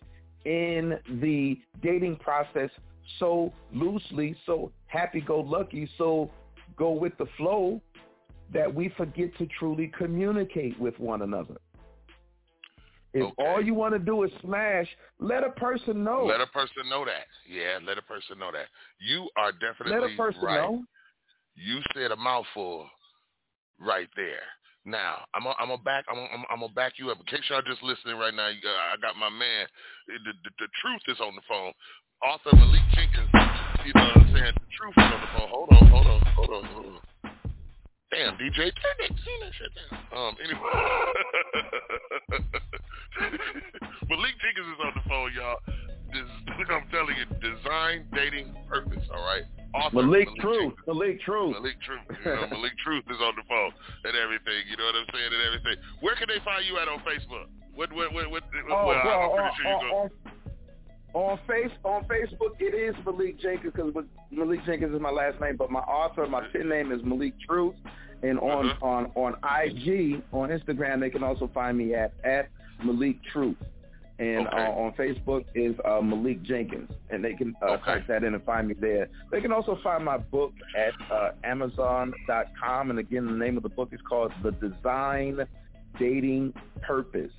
[0.45, 2.71] in the dating process
[3.19, 6.31] so loosely, so happy-go-lucky, so
[6.77, 7.81] go with the flow
[8.53, 11.57] that we forget to truly communicate with one another.
[13.15, 14.87] If all you want to do is smash,
[15.19, 16.25] let a person know.
[16.25, 17.25] Let a person know that.
[17.49, 18.67] Yeah, let a person know that.
[19.01, 20.61] You are definitely Let a person right.
[20.61, 20.85] know.
[21.55, 22.89] You said a mouthful
[23.81, 24.45] right there.
[24.85, 27.19] Now I'm gonna I'm gonna back I'm gonna, I'm gonna back you up.
[27.19, 29.67] In case y'all just listening right now, you got, I got my man.
[30.07, 31.73] The, the the truth is on the phone.
[32.25, 33.29] Author Malik Jenkins.
[33.85, 34.55] You know what I'm saying?
[34.55, 35.49] The truth is on the phone.
[35.51, 37.08] Hold on, hold on, hold on, hold on.
[38.11, 40.01] Damn, DJ, turn that, turn that shit down.
[40.17, 40.73] Um, anyway.
[44.09, 45.61] Malik Jenkins is on the phone, y'all.
[46.09, 46.25] This,
[46.73, 49.05] I'm telling you, design, dating, purpose.
[49.13, 49.45] All right.
[49.75, 50.73] Author, Malik, Malik Truth.
[50.73, 50.89] Jenkins.
[50.89, 51.53] Malik Truth.
[51.61, 52.01] Malik Truth.
[52.25, 53.73] You know, Malik Truth is on the phone
[54.09, 54.65] and everything.
[54.73, 55.77] You know what I'm saying and everything.
[56.01, 57.53] Where can they find you at on Facebook?
[57.77, 58.43] What what what what?
[58.73, 60.28] Oh, well, well, I'm pretty on, sure you go.
[61.15, 63.93] On, face on Facebook it is Malik Jenkins because
[64.31, 67.75] Malik Jenkins is my last name, but my author, my pen name is Malik Truth,
[68.23, 68.87] and on Uh-huh.
[68.87, 69.35] on on
[69.65, 72.49] IG on Instagram they can also find me at at
[72.85, 73.57] Malik Truth.
[74.21, 74.57] And Okay.
[74.57, 77.85] uh, on Facebook is uh, Malik Jenkins, and they can uh, Okay.
[77.85, 79.09] type that in and find me there.
[79.31, 83.69] They can also find my book at uh, Amazon.com, and again, the name of the
[83.69, 85.47] book is called The Design
[86.01, 86.53] Dating
[86.83, 87.31] Purpose.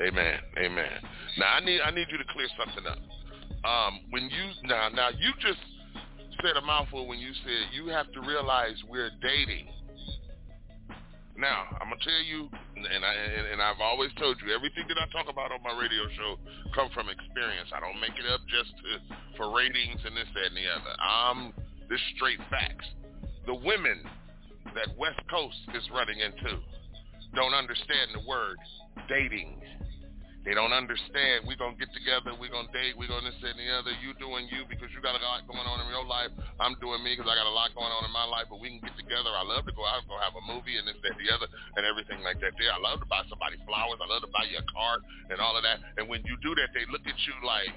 [0.00, 0.38] Amen.
[0.58, 0.98] Amen.
[1.38, 2.98] Now I need I need you to clear something up.
[3.66, 5.58] Um, when you now now you just
[6.42, 9.66] said a mouthful when you said you have to realize we're dating.
[11.36, 14.98] Now I'm gonna tell you, and I and, and I've always told you everything that
[14.98, 16.38] I talk about on my radio show
[16.74, 17.70] come from experience.
[17.74, 20.94] I don't make it up just to, for ratings and this that and the other.
[21.02, 21.52] I'm
[21.90, 22.86] this straight facts.
[23.46, 24.02] The women
[24.74, 26.58] that West Coast is running into
[27.34, 28.56] don't understand the word
[29.08, 29.60] dating.
[30.48, 31.44] They don't understand.
[31.44, 32.32] We're going to get together.
[32.32, 32.96] We're going to date.
[32.96, 33.92] We're going to this and the other.
[34.00, 36.32] You doing you because you got a lot going on in your life.
[36.56, 38.48] I'm doing me because I got a lot going on in my life.
[38.48, 39.28] But we can get together.
[39.28, 41.52] I love to go out and go have a movie and this, that, the other
[41.76, 42.72] and everything like that there.
[42.72, 44.00] I love to buy somebody flowers.
[44.00, 45.84] I love to buy you a car and all of that.
[46.00, 47.74] And when you do that, they look at you like,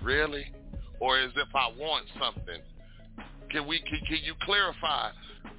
[0.00, 0.48] really?
[1.04, 2.64] Or as if I want something.
[3.52, 3.82] Can we?
[3.84, 5.12] Can, can you clarify?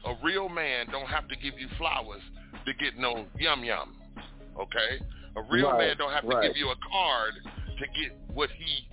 [0.09, 2.23] A real man don't have to give you flowers
[2.65, 3.95] to get no yum yum.
[4.59, 4.99] Okay?
[5.37, 6.47] A real Right, man don't have to right.
[6.47, 7.33] give you a card
[7.77, 8.83] to get what he's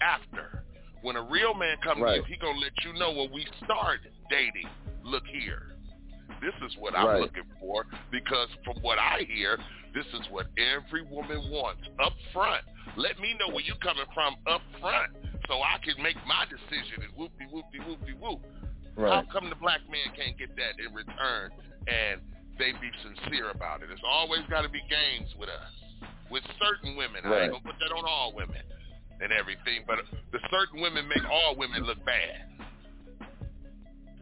[0.00, 0.64] after.
[1.02, 2.22] When a real man comes Right.
[2.22, 4.00] to you, he gonna let you know when we start
[4.30, 4.68] dating.
[5.02, 5.76] Look here.
[6.40, 7.20] This is what I'm Right.
[7.20, 9.58] looking for because from what I hear,
[9.92, 12.64] this is what every woman wants up front.
[12.96, 15.12] Let me know where you're coming from up front
[15.48, 18.40] so I can make my decision and whoopty whoopty whoopty whoop.
[18.96, 21.52] How come the black man can't get that in return
[21.88, 22.20] and
[22.60, 23.88] they be sincere about it?
[23.90, 25.72] It's always got to be games with us.
[26.30, 27.42] With certain women, I Right.
[27.44, 28.62] ain't gonna put that on all women
[29.20, 29.98] and everything, but
[30.30, 32.46] the certain women make all women look bad.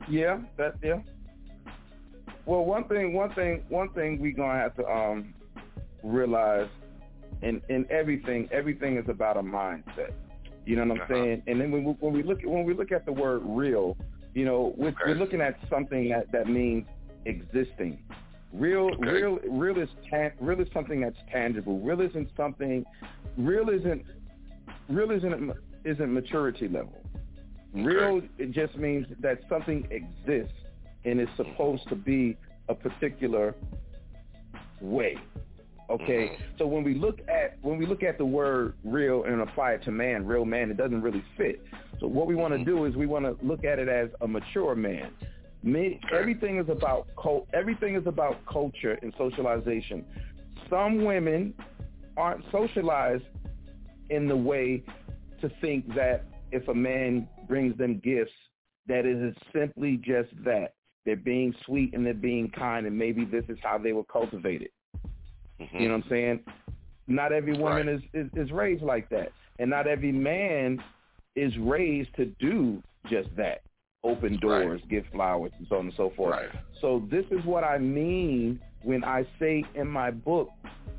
[0.09, 1.01] Yeah, that yeah.
[2.47, 5.35] Well, one thing, one thing, one thing we gonna have to um
[6.03, 6.69] realize
[7.43, 10.13] in in everything, everything is about a mindset.
[10.65, 11.15] You know what I'm Uh-huh.
[11.15, 11.43] saying?
[11.47, 13.97] And then when we, when we look at when we look at the word real,
[14.35, 16.87] you know, we're, we're looking at something that that means
[17.27, 18.03] existing.
[18.53, 19.11] Real, Okay.
[19.11, 19.89] real, real is
[20.41, 21.81] real is something that's tangible.
[21.81, 22.85] Real isn't something.
[23.37, 24.05] Real isn't.
[24.89, 25.53] Real isn't
[25.85, 26.99] isn't maturity level.
[27.75, 30.55] Real it just means that something exists
[31.05, 32.37] and is supposed to be
[32.69, 33.55] a particular
[34.81, 35.17] way.
[35.91, 36.43] Okay, mm-hmm.
[36.59, 39.83] so when we look at when we look at the word real and apply it
[39.85, 41.63] to man, real man, it doesn't really fit.
[42.01, 42.77] So what we want to mm-hmm.
[42.77, 45.11] do is we want to look at it as a mature man.
[45.63, 47.49] Me, everything is about cult.
[47.53, 50.05] Everything is about culture and socialization.
[50.71, 51.55] Some women
[52.17, 53.25] aren't socialized
[54.11, 54.83] in the way
[55.41, 58.33] to think that if a man brings them gifts,
[58.87, 60.75] that it is simply just that.
[61.05, 64.69] They're being sweet and they're being kind, and maybe this is how they were cultivated.
[65.59, 65.85] You know mm-hmm.
[65.85, 66.41] what I'm saying?
[67.07, 69.33] Not every woman is, is, is raised like that.
[69.59, 70.83] And not every man
[71.35, 73.63] is raised to do just that.
[74.05, 76.33] Open doors, give flowers, and so on and so forth.
[76.33, 76.49] Right.
[76.81, 80.51] So this is what I mean when I say in my book,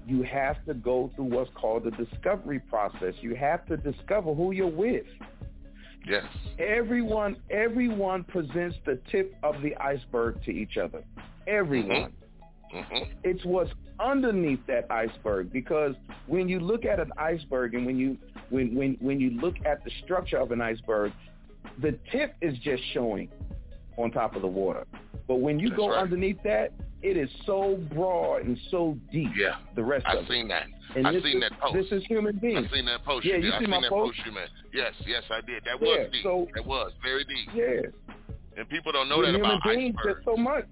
[0.05, 3.13] you have to go through what's called the discovery process.
[3.21, 5.05] You have to discover who you're with.
[6.07, 6.25] Yes.
[6.57, 11.03] Everyone, everyone presents the tip of the iceberg to each other.
[11.47, 12.13] Everyone.
[12.73, 13.11] Mm-hmm.
[13.23, 15.93] It's what's underneath that iceberg because
[16.27, 18.17] when you look at an iceberg and when you
[18.49, 21.11] when when when you look at the structure of an iceberg,
[21.81, 23.29] the tip is just showing
[23.97, 24.85] on top of the water.
[25.27, 25.99] But when you That's go right.
[26.01, 29.29] underneath that, it is so broad and so deep.
[29.35, 29.55] Yeah.
[29.75, 30.49] The rest of the I of seen it.
[30.49, 30.97] that.
[30.97, 31.75] And I've seen is, that post.
[31.75, 32.65] This is human beings.
[32.65, 33.25] I've seen that post.
[33.25, 33.53] Yeah, you you.
[33.53, 34.15] I see seen my that post?
[34.17, 34.47] post you made.
[34.73, 35.63] Yes, yes, I did.
[35.63, 36.23] That Yeah, was deep.
[36.23, 37.49] so- that was very deep.
[37.53, 38.25] Yeah.
[38.57, 40.15] And people don't know that human about beings, iceberg.
[40.15, 40.65] there's so much.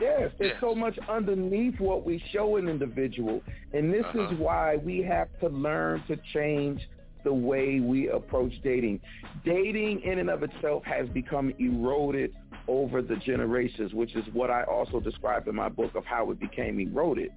[0.00, 3.42] Yes, there's so much underneath what we show an individual.
[3.74, 4.28] And this Uh-huh.
[4.28, 6.88] is why we have to learn to change
[7.24, 9.00] the way we approach dating.
[9.44, 12.34] Dating in and of itself has become eroded
[12.68, 16.40] over the generations, which is what I also describe in my book of how it
[16.40, 17.32] became eroded.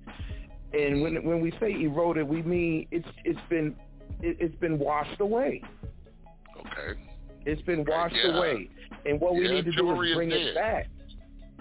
[0.74, 3.76] And when when we say eroded, we mean it's it's been
[4.22, 5.62] it, it's been washed away.
[6.60, 7.00] Okay.
[7.46, 8.38] It's been washed yeah.
[8.38, 8.70] away.
[9.06, 10.40] And what we need to do is is bring dead.
[10.40, 10.88] it back.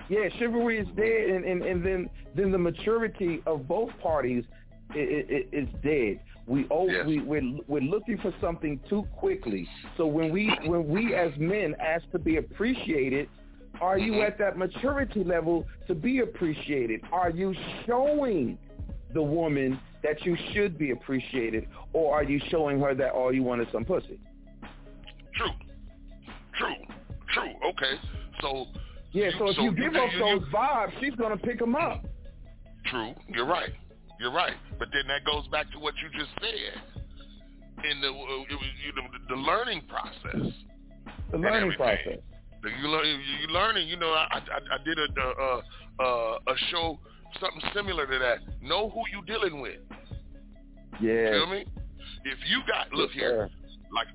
[0.08, 4.44] Yeah, chivalry is dead and, and, and then then the maturity of both parties
[4.94, 6.20] is, it's dead.
[6.52, 7.06] We oh Yes.
[7.06, 9.66] we we're, we're looking for something too quickly.
[9.96, 13.30] So when we when we as men ask to be appreciated,
[13.80, 14.26] are you Mm-hmm.
[14.26, 17.00] at that maturity level to be appreciated?
[17.10, 17.54] Are you
[17.86, 18.58] showing
[19.14, 23.42] the woman that you should be appreciated, or are you showing her that all you
[23.42, 24.20] want is some pussy?
[25.34, 25.48] True.
[26.58, 26.74] True.
[27.32, 27.52] True.
[27.70, 27.94] Okay.
[28.42, 28.66] So
[29.12, 31.74] Yeah, so if so you give you- up you- those vibes, she's gonna pick them
[31.74, 32.04] up.
[32.84, 33.14] True.
[33.28, 33.70] You're right.
[34.22, 34.54] You're right.
[34.78, 36.78] But then that goes back to what you just said
[37.90, 40.52] in the uh, you know, the, the learning process.
[41.32, 42.18] The learning process.
[42.62, 43.04] You learn.
[43.04, 43.88] You learning.
[43.88, 45.62] You know, I I, I did a a,
[46.04, 47.00] a a show
[47.40, 48.38] something similar to that.
[48.62, 49.80] Know who you dealing with.
[51.00, 51.30] Yeah.
[51.30, 51.66] Feel me?
[52.24, 53.50] If you got look here,
[53.92, 54.06] like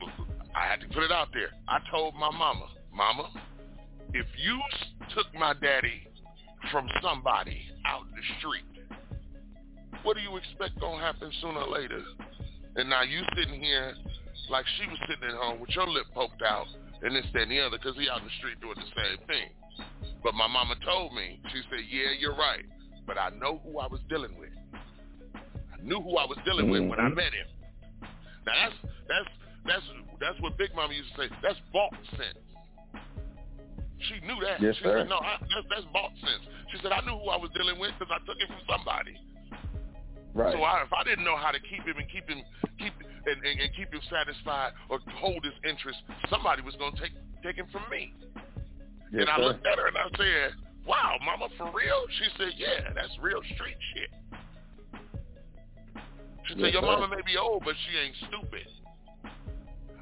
[0.56, 1.50] I had to put it out there.
[1.68, 3.30] I told my mama, Mama,
[4.14, 4.58] if you
[5.14, 6.08] took my daddy
[6.72, 8.77] from somebody out in the street,
[10.04, 12.02] what do you expect gonna happen sooner or later?
[12.76, 13.94] And now you sitting here
[14.50, 16.68] like she was sitting at home with your lip poked out
[17.02, 19.18] and this, that, and the other because he out in the street doing the same
[19.28, 19.50] thing.
[20.24, 22.66] But my mama told me, she said, yeah, you're right.
[23.06, 24.50] But I know who I was dealing with.
[25.36, 27.16] I knew who I was dealing with when I Mhm.
[27.16, 27.48] met him.
[28.46, 28.76] Now that's
[29.08, 29.30] that's
[29.66, 29.86] that's
[30.20, 31.36] that's what Big Mama used to say.
[31.42, 32.40] That's bought sense.
[34.00, 34.62] She knew that.
[34.62, 35.00] Yes, she sir.
[35.00, 37.80] said, "No, I, that's, that's bought sense." She said, "I knew who I was dealing
[37.80, 39.18] with because I took it from somebody."
[40.38, 40.54] Right.
[40.54, 42.46] So I, if I didn't know how to keep him and keep him
[42.78, 42.94] keep
[43.26, 45.98] and, and, and keep him satisfied or hold his interest,
[46.30, 48.14] somebody was going to take take him from me.
[49.10, 49.50] Yes, and I sir.
[49.50, 50.54] looked at her and I said,
[50.86, 54.14] "Wow, Mama, for real?" She said, "Yeah, that's real street shit."
[56.46, 56.94] She said, "Your sir.
[56.94, 58.70] mama may be old, but she ain't stupid."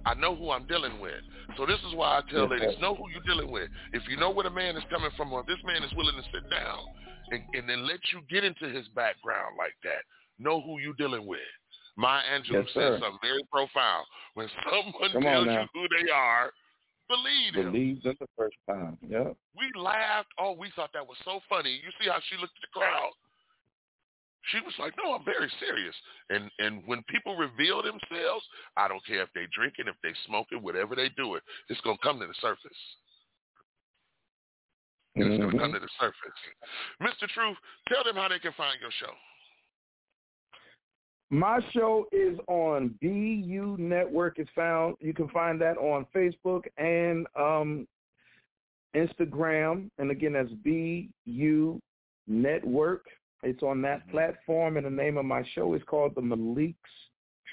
[0.06, 1.24] I know who I'm dealing with.
[1.56, 3.72] So this is why I tell Yes, ladies, know who you're dealing with.
[3.94, 6.14] If you know where the man is coming from, or if this man is willing
[6.14, 6.86] to sit down
[7.32, 10.06] and, and then let you get into his background like that,
[10.40, 11.40] know who you're dealing with.
[11.98, 14.06] Maya Angelou Yes, said something very profound.
[14.34, 16.52] When someone Come tells you who they are,
[17.08, 17.72] believe them.
[17.72, 18.98] Believe them the first time.
[19.08, 19.38] Yep.
[19.56, 20.30] We laughed.
[20.40, 21.72] Oh, we thought that was so funny.
[21.72, 23.12] You see how she looked at the crowd?
[24.52, 25.96] She was like, "No, I'm very serious."
[26.30, 28.46] And and when people reveal themselves,
[28.78, 31.98] I don't care if they're drinking, if they're smoking, whatever they do it, it's gonna
[32.04, 32.98] come to the surface.
[35.16, 35.40] It's Mhm.
[35.40, 36.40] gonna come to the surface.
[37.02, 37.28] Mr.
[37.30, 37.58] Truth,
[37.88, 39.18] tell them how they can find your show.
[41.32, 44.38] My show is on BU Network.
[44.38, 44.96] It's found.
[45.00, 47.88] You can find that on Facebook and um,
[48.96, 49.90] Instagram.
[49.98, 51.80] And again, that's BU
[52.28, 53.06] Network.
[53.42, 54.78] It's on that platform.
[54.78, 56.78] And the name of my show is called the Malik's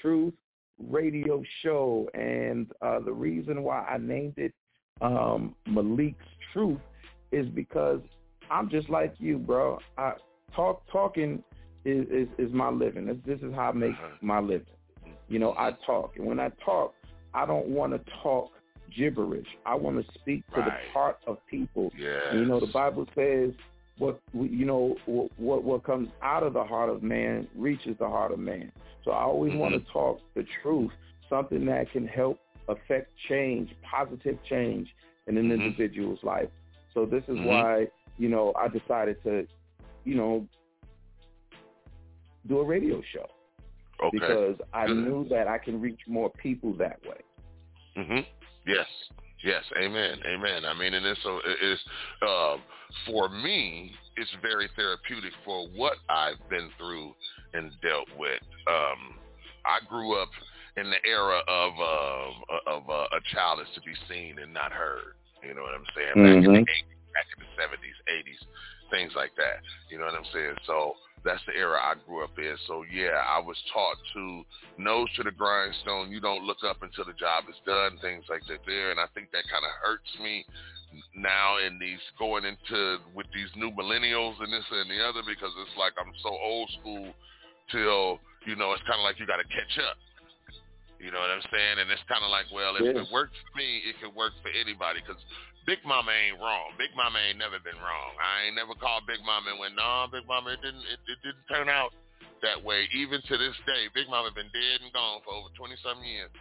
[0.01, 0.35] Truth
[0.79, 2.07] Radio Show.
[2.13, 4.53] And uh, the reason why I named it
[5.01, 6.79] um, Malik's Truth
[7.31, 8.01] is because
[8.51, 9.79] I'm just like you, bro.
[9.97, 10.13] I
[10.55, 11.43] talk talking
[11.85, 13.05] is is, is my living.
[13.05, 14.17] This, this is how I make uh-huh.
[14.21, 14.65] my living.
[15.27, 16.93] You know, I talk, and when I talk,
[17.33, 18.51] I don't want to talk
[18.95, 19.47] gibberish.
[19.65, 21.91] I want to speak to the heart of people.
[21.97, 22.21] Yes.
[22.31, 23.51] And, you know, the Bible says
[23.97, 28.31] what you know what what comes out of the heart of man reaches the heart
[28.31, 28.71] of man.
[29.05, 29.91] So I always want to mm-hmm.
[29.91, 30.91] talk the truth,
[31.29, 34.87] something that can help affect change, positive change
[35.27, 35.61] in an mm-hmm.
[35.61, 36.49] individual's life.
[36.93, 37.45] So this is Mhm.
[37.45, 39.47] why you know I decided to,
[40.05, 40.47] you know,
[42.47, 43.27] do a radio show
[44.03, 44.17] Okay.
[44.17, 44.97] because I Good.
[44.97, 47.21] knew that I can reach more people that way.
[47.95, 48.19] hmm
[48.65, 48.87] Yes.
[49.43, 49.63] Yes.
[49.77, 50.19] Amen.
[50.25, 50.65] Amen.
[50.65, 51.79] I mean, and it's so it is
[52.21, 52.61] um,
[53.05, 53.91] for me.
[54.15, 57.13] It's very therapeutic for what I've been through
[57.53, 58.41] and dealt with.
[58.67, 59.17] Um,
[59.65, 60.29] I grew up
[60.77, 64.71] in the era of uh, of uh, a child is to be seen and not
[64.71, 65.15] heard.
[65.43, 66.15] You know what I'm saying?
[66.15, 66.63] Back in the Mhm.
[66.63, 68.41] 80s, back in the 70s, 80s,
[68.91, 69.59] things like that.
[69.91, 70.55] You know what I'm saying?
[70.65, 72.55] So that's the era I grew up in.
[72.67, 74.43] So yeah, I was taught to
[74.77, 76.11] nose to the grindstone.
[76.11, 77.97] You don't look up until the job is done.
[78.01, 80.45] Things like that there, and I think that kind of hurts me
[81.15, 85.51] now in these going into with these new millennials and this and the other because
[85.63, 87.13] it's like I'm so old school
[87.71, 89.97] till you know it's kind of like you got to catch up.
[90.99, 91.83] You know what I'm saying?
[91.83, 93.03] And it's kind of like, well, if Yeah.
[93.03, 95.03] it works for me, it could work for anybody.
[95.03, 95.19] Because
[95.65, 96.75] Big Mama ain't wrong.
[96.77, 98.11] Big Mama ain't never been wrong.
[98.19, 101.19] I ain't never called Big Mama and went, no, Big Mama, it didn't, it, it
[101.23, 101.95] didn't turn out
[102.43, 102.87] that way.
[102.91, 106.31] Even to this day, Big Mama been dead and gone for over 20 some years.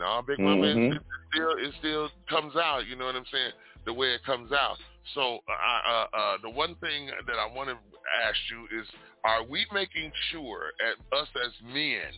[0.00, 0.92] No, Big Mama, Mhm.
[0.92, 1.02] it, it
[1.32, 2.86] still, it still comes out.
[2.86, 3.52] You know what I'm saying?
[3.84, 4.76] The way it comes out.
[5.14, 7.78] So, uh, uh, uh, the one thing that I want to
[8.24, 8.86] ask you is,
[9.24, 12.10] are we making sure, at us as men,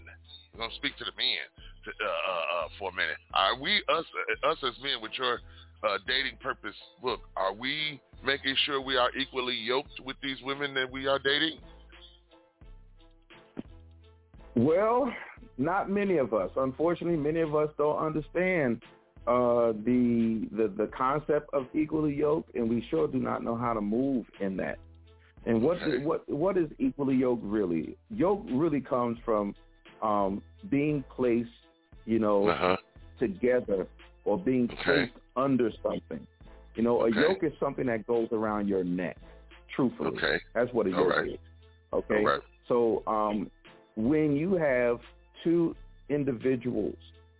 [0.54, 1.44] I'm gonna speak to the men
[1.84, 3.18] to, uh, uh, uh, for a minute.
[3.34, 4.04] Are we us
[4.44, 5.40] uh, us as men with your
[5.82, 7.20] uh, dating purpose book?
[7.36, 11.58] Are we making sure we are equally yoked with these women that we are dating?
[14.56, 15.12] Well,
[15.56, 16.50] not many of us.
[16.56, 18.82] Unfortunately, many of us don't understand
[19.26, 23.74] uh, the, the the concept of equally yoked, and we sure do not know how
[23.74, 24.78] to move in that.
[25.46, 25.98] And what Okay.
[25.98, 27.96] what what is equally yoked really?
[28.10, 29.54] Yoke really comes from
[30.02, 31.50] um, being placed,
[32.06, 32.76] you know, Uh-huh.
[33.20, 33.86] together
[34.24, 36.26] or being placed under something.
[36.74, 37.20] You know, a Okay.
[37.20, 39.16] yoke is something that goes around your neck.
[39.74, 40.40] Truthfully, Okay.
[40.54, 41.28] that's what a yoke right.
[41.32, 41.38] is.
[41.92, 42.24] Okay.
[42.24, 42.40] Right.
[42.66, 43.50] So um,
[43.96, 44.98] when you have
[45.44, 45.74] two
[46.08, 46.96] individuals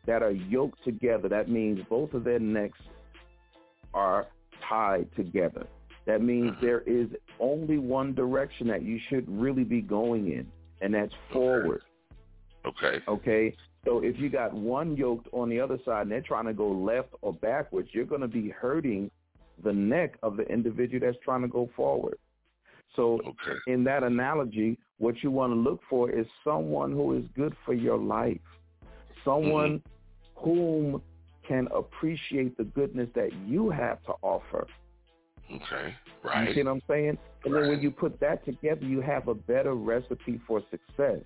[0.07, 2.78] that are yoked together, that means both of their necks
[3.92, 4.26] are
[4.68, 5.66] tied together.
[6.07, 6.64] That means Mm-hmm.
[6.66, 10.46] there is only one direction that you should really be going in,
[10.80, 11.82] and that's forward.
[12.66, 13.01] Okay.
[13.07, 13.57] Okay.
[13.84, 16.68] So if you got one yoked on the other side and they're trying to go
[16.68, 19.10] left or backwards, you're going to be hurting
[19.64, 22.18] the neck of the individual that's trying to go forward.
[22.96, 23.20] So
[23.66, 27.74] in that analogy, what you want to look for is someone who is good for
[27.74, 28.40] your life,
[29.24, 30.44] someone mm-hmm.
[30.44, 31.02] whom
[31.46, 34.66] can appreciate the goodness that you have to offer.
[35.50, 35.64] Okay.
[35.70, 35.84] right.
[35.84, 36.54] You Right.
[36.54, 37.18] see what I'm saying?
[37.44, 41.22] And then when you put that together, you have a better recipe for success.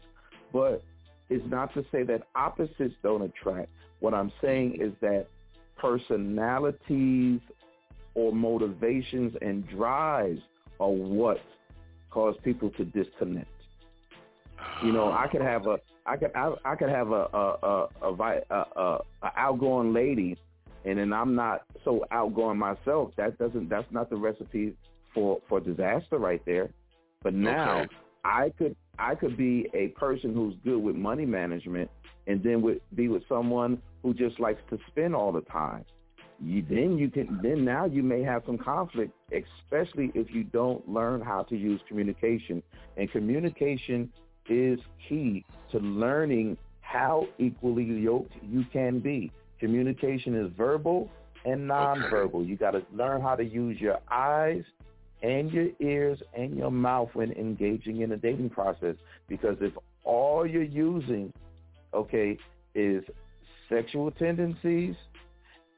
[0.52, 0.84] But
[1.32, 3.68] it's not to say that opposites don't attract.
[4.00, 5.26] What I'm saying is that
[5.78, 7.40] personalities
[8.14, 10.40] or motivations and drives
[10.78, 11.40] are what
[12.10, 13.48] cause people to disconnect.
[14.84, 17.88] You know, I could have a, I could, I, I could have a, a, a,
[18.02, 20.36] a, a, a outgoing lady,
[20.84, 23.12] and then I'm not so outgoing myself.
[23.16, 24.76] That doesn't, that's not the recipe
[25.14, 26.70] for for disaster right there.
[27.22, 27.94] But now Okay.
[28.24, 31.90] I could, I could be a person who's good with money management,
[32.26, 35.84] and then with, be with someone who just likes to spend all the time.
[36.44, 40.86] You, then you can then now you may have some conflict, especially if you don't
[40.88, 42.62] learn how to use communication.
[42.96, 44.12] And communication
[44.48, 49.30] is key to learning how equally yoked you can be.
[49.60, 51.08] Communication is verbal
[51.44, 52.46] and nonverbal.
[52.46, 54.64] You got to learn how to use your eyes
[55.22, 58.96] and your ears and your mouth when engaging in a dating process.
[59.28, 59.72] Because if
[60.04, 61.32] all you're using,
[61.94, 62.36] okay,
[62.74, 63.04] is
[63.68, 64.94] sexual tendencies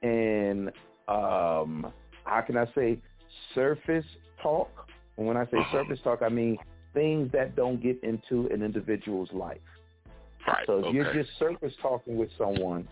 [0.03, 0.68] and
[1.09, 1.92] um,
[2.24, 2.99] how can I say
[3.55, 4.05] surface
[4.42, 4.70] talk?
[5.16, 6.59] And when I say surface talk, I mean
[6.92, 9.59] things that don't get into an individual's life.
[10.47, 10.66] Right.
[10.66, 12.86] So if you're just surface talking with someone,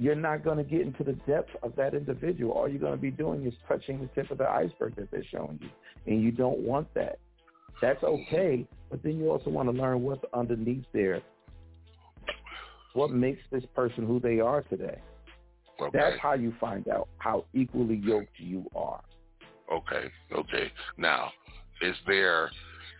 [0.00, 2.52] you're not going to get into the depth of that individual.
[2.52, 5.22] All you're going to be doing is touching the tip of the iceberg that they're
[5.30, 5.68] showing you,
[6.06, 7.18] and you don't want that.
[7.82, 11.20] That's okay, but then you also want to learn what's underneath there.
[12.94, 14.98] What makes this person who they are today?
[15.80, 15.98] Okay.
[15.98, 19.02] That's how you find out how equally yoked you are.
[19.70, 20.10] Okay.
[20.32, 20.72] Okay.
[20.96, 21.30] Now,
[21.82, 22.50] is there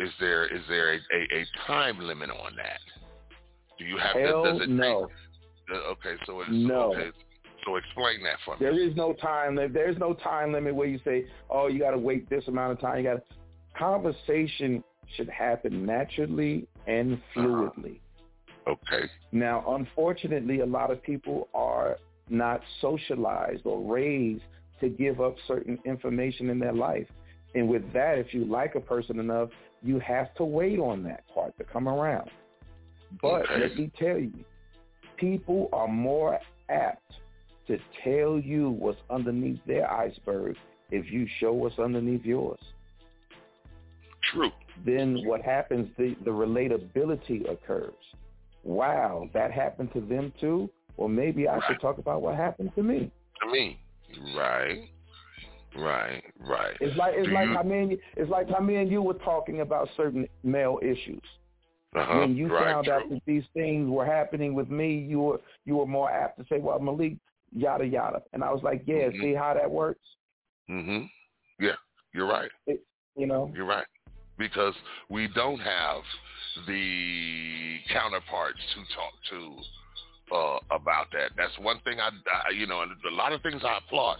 [0.00, 2.80] is there is there a, a, a time limit on that?
[3.78, 5.06] Do you have Hell does, does it no.
[5.06, 5.16] take
[5.76, 6.94] okay, so it's No.
[6.94, 7.10] okay.
[7.64, 8.60] So explain that for me.
[8.60, 9.74] There is no time limit.
[9.74, 12.80] There's no time limit where you say, "Oh, you got to wait this amount of
[12.80, 13.22] time." You got
[13.74, 14.82] conversation
[15.16, 17.40] should happen naturally and uh-huh.
[17.40, 18.00] fluidly.
[18.66, 19.10] Okay.
[19.32, 21.96] Now, unfortunately, a lot of people are
[22.28, 24.42] not socialized or raised
[24.80, 27.06] to give up certain information in their life.
[27.54, 29.50] And with that, if you like a person enough,
[29.82, 32.30] you have to wait on that part to come around.
[33.20, 33.60] But Okay.
[33.60, 34.44] let me tell you,
[35.20, 37.12] people are more apt
[37.66, 40.56] to tell you what's underneath their iceberg
[40.90, 42.58] if you show what's underneath yours.
[44.32, 44.50] True.
[44.84, 47.92] Then what happens, the, the relatability occurs.
[48.64, 50.68] Wow, that happened to them too?
[50.96, 53.10] Well, maybe I should talk about what happened to me.
[53.42, 53.78] To me.
[54.36, 54.88] Right.
[55.76, 56.22] Right.
[56.40, 56.76] Right.
[56.80, 58.90] It's like it's Do like you- how me and you, it's like how me and
[58.90, 61.22] you were talking about certain male issues.
[61.94, 62.20] Uh-huh.
[62.20, 62.94] when you right, found true.
[62.94, 66.46] out that these things were happening with me, you were you were more apt to
[66.48, 67.16] say, "Well, Malik,
[67.52, 69.20] yada yada," and I was like, "Yeah, Mhm.
[69.20, 70.04] see how that works."
[70.68, 71.10] Mhm.
[71.58, 71.76] Yeah,
[72.12, 72.50] you're right.
[72.66, 72.84] It,
[73.16, 73.86] you know, You're right.
[74.38, 74.74] Because
[75.08, 76.02] we don't have
[76.66, 81.32] the counterparts to talk to uh, about that.
[81.36, 84.18] That's one thing I, I, you know, and a lot of things I applaud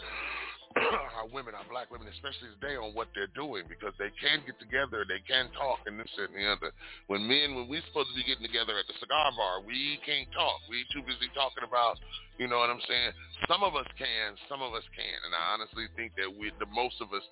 [1.19, 4.55] our women, our black women, especially today, on what they're doing because they can get
[4.63, 6.71] together, they can talk, and this and the other.
[7.11, 10.31] When men, when we're supposed to be getting together at the cigar bar, we can't
[10.31, 10.63] talk.
[10.71, 11.99] We too busy talking about,
[12.39, 13.11] you know what I'm saying?
[13.51, 16.71] Some of us can, some of us can't, and I honestly think that we, the
[16.71, 17.27] most of us,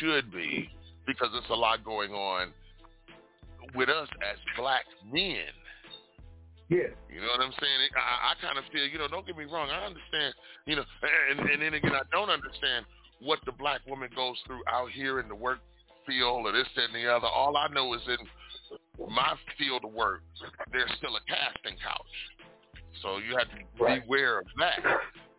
[0.00, 0.72] should be
[1.06, 2.56] because there's a lot going on
[3.76, 5.52] with us as black men.
[6.68, 7.78] Yeah, You know what I'm saying?
[7.96, 9.70] I, I kind of feel, you know, don't get me wrong.
[9.70, 10.34] I understand,
[10.66, 10.84] you know,
[11.30, 12.84] and, and then again, I don't understand
[13.20, 15.60] what the black woman goes through out here in the work
[16.06, 17.26] field or this, that, and the other.
[17.26, 20.22] All I know is in my field of work,
[20.72, 22.14] there's still a casting couch.
[23.02, 24.02] So you have to Right.
[24.02, 24.80] beware of that.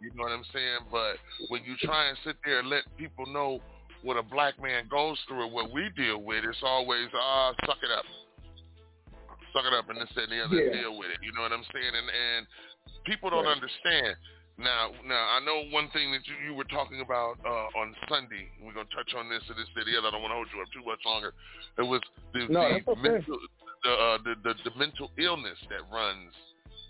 [0.01, 0.80] You know what I'm saying?
[0.91, 1.17] But
[1.49, 3.61] when you try and sit there and let people know
[4.01, 7.77] what a black man goes through and what we deal with, it's always, ah, suck
[7.84, 8.05] it up.
[9.54, 10.82] Suck it up and this, that, and the other, Yeah.
[10.82, 11.20] deal with it.
[11.22, 11.93] You know what I'm saying?
[11.95, 12.47] And and
[13.06, 13.56] people don't Right.
[13.56, 14.16] understand.
[14.60, 18.52] Now, now I know one thing that you, you were talking about uh, on Sunday.
[18.62, 20.10] We're gonna touch on this and this, and the other.
[20.10, 21.34] I don't want to hold you up too much longer.
[21.78, 22.02] It was
[22.34, 23.02] the No, the okay.
[23.02, 23.39] mental
[23.84, 26.34] the, uh, the the the mental illness that runs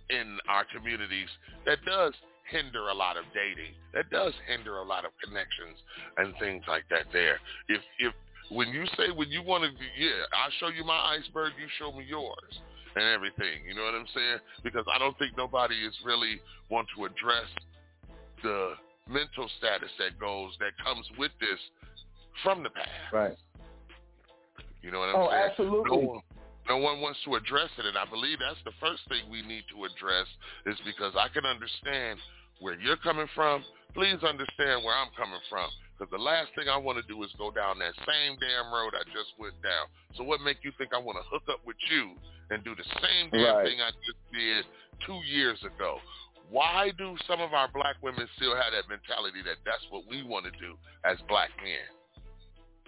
[0.09, 1.29] in our communities
[1.65, 2.13] that does
[2.49, 3.77] hinder a lot of dating.
[3.93, 5.77] That does hinder a lot of connections
[6.17, 7.05] and things like that.
[7.13, 7.37] There,
[7.69, 8.13] if if
[8.49, 11.53] when you say when you want to, yeah, I'll show you my iceberg.
[11.59, 12.61] You show me yours
[12.95, 13.65] and everything.
[13.67, 14.39] You know what I'm saying?
[14.63, 17.47] Because I don't think nobody is really want to address
[18.43, 18.73] the
[19.07, 21.59] mental status that goes that comes with this
[22.43, 22.89] from the past.
[23.13, 23.37] Right.
[24.81, 25.41] You know what I'm Oh, saying?
[25.43, 25.91] Oh, absolutely.
[25.91, 26.21] No one,
[26.69, 29.65] no one wants to address it, and I believe that's the first thing we need
[29.75, 30.27] to address
[30.65, 32.19] is because I can understand
[32.59, 33.63] where you're coming from.
[33.93, 35.67] Please understand where I'm coming from.
[35.97, 38.95] Because the last thing I want to do is go down that same damn road
[38.95, 39.91] I just went down.
[40.15, 42.15] So what make you think I want to hook up with you
[42.51, 43.67] and do the same damn Right.
[43.67, 44.63] thing I just did
[45.05, 45.99] two years ago?
[46.49, 50.23] Why do some of our black women still have that mentality that that's what we
[50.23, 51.83] want to do as black men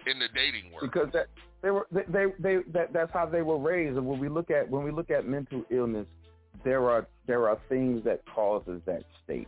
[0.06, 0.90] in the dating world?
[0.90, 1.28] because that
[1.62, 4.50] they were they they, they that that's how they were raised and when we look
[4.50, 6.06] at when we look at mental illness
[6.64, 9.46] there are there are things that causes that state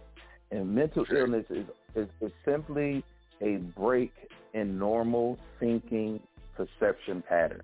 [0.54, 3.04] and mental illness is is, is simply
[3.42, 4.12] a break
[4.54, 6.20] in normal thinking
[6.56, 7.62] perception pattern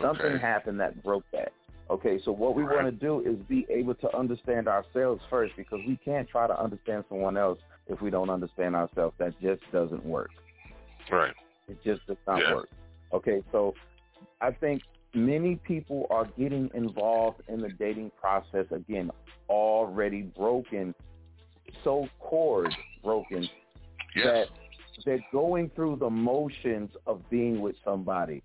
[0.00, 0.38] something Okay.
[0.38, 1.52] happened that broke that
[1.90, 2.76] okay so what we Right.
[2.84, 6.58] want to do is be able to understand ourselves first because we can't try to
[6.60, 10.30] understand someone else if we don't understand ourselves that just doesn't work
[11.10, 11.34] Right.
[11.68, 12.54] it just does not Yeah.
[12.54, 12.68] work.
[13.12, 13.74] Okay, so
[14.40, 14.82] I think
[15.14, 19.10] many people are getting involved in the dating process again,
[19.48, 20.94] already broken,
[21.84, 23.48] so cord broken
[24.14, 24.24] Yes.
[24.24, 24.48] that
[25.04, 28.42] they're going through the motions of being with somebody.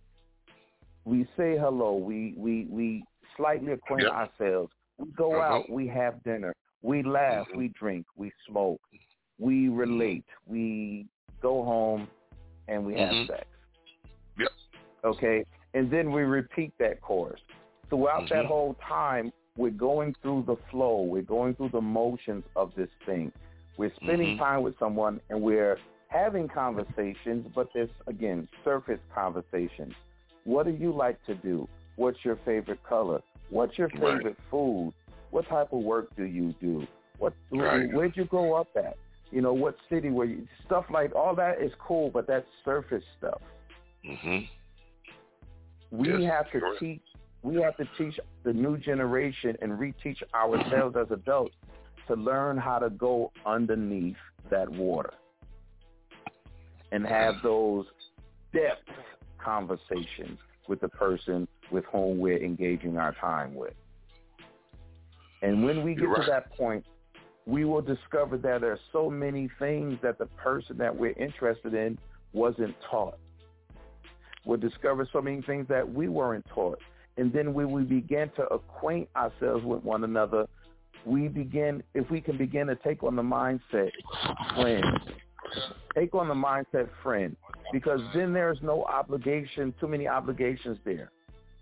[1.06, 3.04] We say hello, we we we
[3.38, 4.12] slightly acquaint Yep.
[4.12, 4.74] ourselves.
[4.98, 5.56] We go Uh-huh.
[5.56, 7.56] out, we have dinner, we laugh, Mhm.
[7.56, 8.82] we drink, we smoke,
[9.40, 11.08] we relate, we
[11.42, 12.08] go home,
[12.68, 13.28] and we have Mhm.
[13.28, 13.48] sex.
[14.38, 14.52] Yep.
[15.04, 17.42] Okay, and then we repeat that course.
[17.90, 18.48] Throughout that Mhm.
[18.48, 21.03] whole time, we're going through the flow.
[21.03, 23.32] We're going through the motions of this thing.
[23.78, 24.39] We're spending Mhm.
[24.39, 29.93] time with someone, and we're having conversations, but there's again surface conversations.
[30.45, 31.68] What do you like to do?
[31.95, 33.22] What's your favorite color?
[33.49, 34.16] What's your Right.
[34.16, 34.93] favorite food?
[35.30, 36.88] What type of work do you do?
[37.20, 37.93] What Right.
[37.93, 38.97] where'd you grow up at?
[39.30, 43.05] You know, what city were you stuff like all that is cool, but that's surface
[43.20, 43.41] stuff.
[44.03, 44.49] Mhm.
[45.91, 46.80] We Yes, have to correct.
[46.80, 47.11] teach
[47.44, 51.56] we have to teach the new generation and reteach ourselves as adults
[52.08, 54.18] to learn how to go underneath
[54.50, 55.14] that water
[56.92, 57.86] and have those
[58.54, 58.84] depth
[59.44, 60.38] conversations
[60.68, 63.74] with the person with whom we're engaging our time with.
[65.42, 66.86] And when we get You're to that point,
[67.48, 71.74] we will discover that there are so many things that the person that we're interested
[71.74, 71.98] in
[72.34, 73.18] wasn't taught.
[74.46, 76.80] We'll discover so many things that we weren't taught.
[77.22, 80.47] And then when we begin to acquaint ourselves with one another,
[81.05, 83.91] we begin, if we can begin to take on the mindset
[84.55, 84.84] friend,
[85.93, 87.38] take on the mindset friend,
[87.72, 91.11] because then there's no obligation, too many obligations there.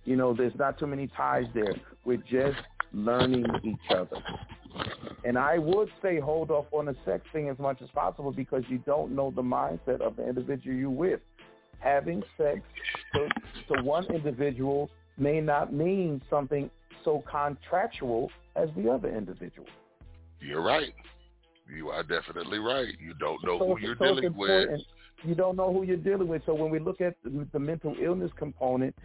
[0.05, 1.75] You know, there's not too many ties there.
[2.05, 2.57] We're just
[2.93, 4.15] learning each other.
[5.25, 8.63] And I would say hold off on the sex thing as much as possible because
[8.69, 11.19] you don't know the mindset of the individual you're with.
[11.79, 12.61] Having sex
[13.13, 13.27] to,
[13.75, 14.89] to one individual
[15.19, 16.69] may not mean something
[17.03, 19.67] so contractual as the other individual.
[20.39, 20.93] You're right.
[21.73, 22.93] You are definitely right.
[22.99, 24.81] You don't know So who you're so dealing with.
[25.23, 26.41] You don't know who you're dealing with.
[26.45, 28.95] So when we look at the, the mental illness component,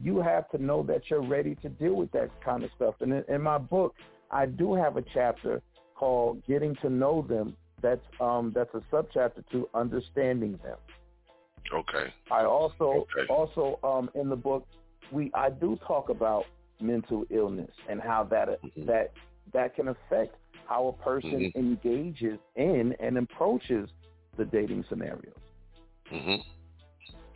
[0.00, 2.94] you have to know that you're ready to deal with that kind of stuff.
[3.00, 3.94] And in, in my book,
[4.30, 5.62] I do have a chapter
[5.94, 10.78] called "Getting to Know Them." That's um, that's a subchapter to understanding them.
[11.74, 12.12] Okay.
[12.30, 13.26] I also Okay.
[13.28, 14.66] also um, in the book
[15.12, 16.46] we I do talk about
[16.80, 18.86] mental illness and how that Mm-hmm.
[18.86, 19.12] that
[19.52, 20.34] that can affect
[20.66, 21.54] how a person Mhm.
[21.56, 23.88] engages in and approaches
[24.36, 25.36] the dating scenarios.
[26.10, 26.42] Mhm.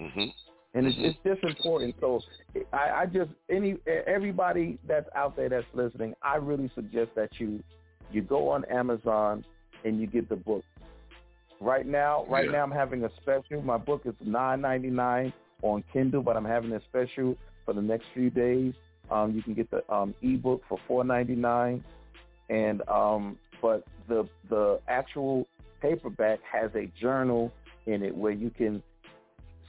[0.01, 0.35] Mhm.
[0.75, 1.05] And it's, Mhm.
[1.05, 1.95] it's just important.
[2.01, 2.23] So
[2.73, 7.63] I, I just any everybody that's out there that's listening, I really suggest that you
[8.11, 9.45] you go on Amazon
[9.85, 10.65] and you get the book.
[11.61, 12.53] Right now, right Yeah.
[12.53, 13.63] now I'm having a special.
[13.63, 17.37] My book is nine ninety nine on Kindle, but I'm having a special
[17.67, 18.75] for the next few days.
[19.11, 21.85] Um, you can get the um, ebook for four ninety nine,
[22.51, 25.49] and um, but the the actual
[25.83, 27.53] paperback has a journal
[27.87, 28.83] in it where you can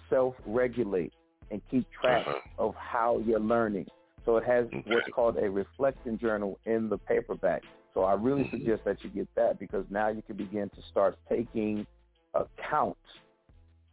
[0.10, 1.14] self regulate
[1.52, 2.40] and keep track Uh-huh.
[2.60, 3.88] of how you're learning.
[4.26, 7.64] So it has what's called a reflection journal in the paperback.
[7.94, 8.52] So I really Mm-hmm.
[8.52, 11.88] suggest that you get that because now you can begin to start taking
[12.36, 12.98] account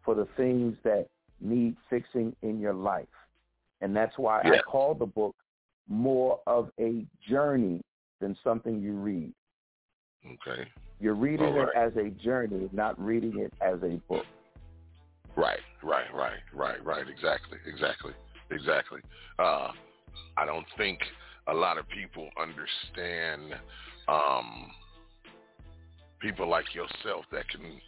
[0.04, 1.08] for the things that
[1.40, 3.08] need fixing in your life.
[3.80, 5.34] And that's why I call the book
[5.88, 7.82] more of a journey
[8.20, 9.32] than something you read.
[10.26, 10.68] Okay.
[11.00, 14.24] You're reading All it as a journey, not reading it as a book.
[15.36, 17.06] Right, right, right, right, right.
[17.08, 18.12] Exactly, exactly,
[18.50, 19.00] exactly.
[19.38, 19.68] Uh,
[20.36, 21.00] I don't think
[21.48, 23.60] a lot of people understand
[24.08, 24.70] um,
[26.20, 27.80] people like yourself that can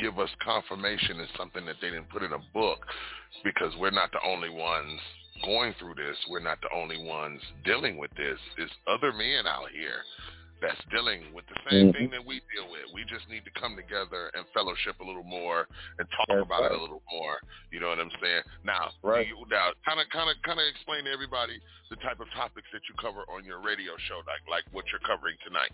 [0.00, 2.80] give us confirmation is something that they didn't put in a book
[3.42, 5.00] because we're not the only ones
[5.44, 6.16] going through this.
[6.30, 8.38] We're not the only ones dealing with this.
[8.56, 10.02] There's other men out here
[10.62, 11.92] that's dealing with the same Mhm.
[11.92, 12.88] thing that we deal with.
[12.94, 15.68] We just need to come together and fellowship a little more
[15.98, 17.40] and talk That's about it a little more.
[17.70, 18.44] You know what I'm saying?
[18.62, 19.26] Now, Right.
[19.26, 22.70] you, now, kind of, kind of, kind of explain to everybody the type of topics
[22.72, 25.72] that you cover on your radio show, like like what you're covering tonight.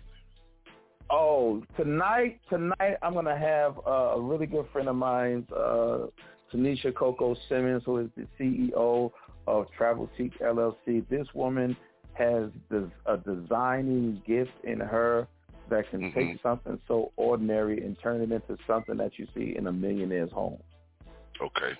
[1.11, 6.07] Oh, tonight, tonight I'm gonna have uh, a really good friend of mine, uh,
[6.53, 9.11] Tanisha Coco Simmons, who is the CEO
[9.45, 11.07] of Travel Seek LLC.
[11.09, 11.75] This woman
[12.13, 15.27] has des- a designing gift in her
[15.69, 16.13] that can Mhm.
[16.13, 20.31] take something so ordinary and turn it into something that you see in a millionaire's
[20.31, 20.59] home.
[21.41, 21.73] Okay.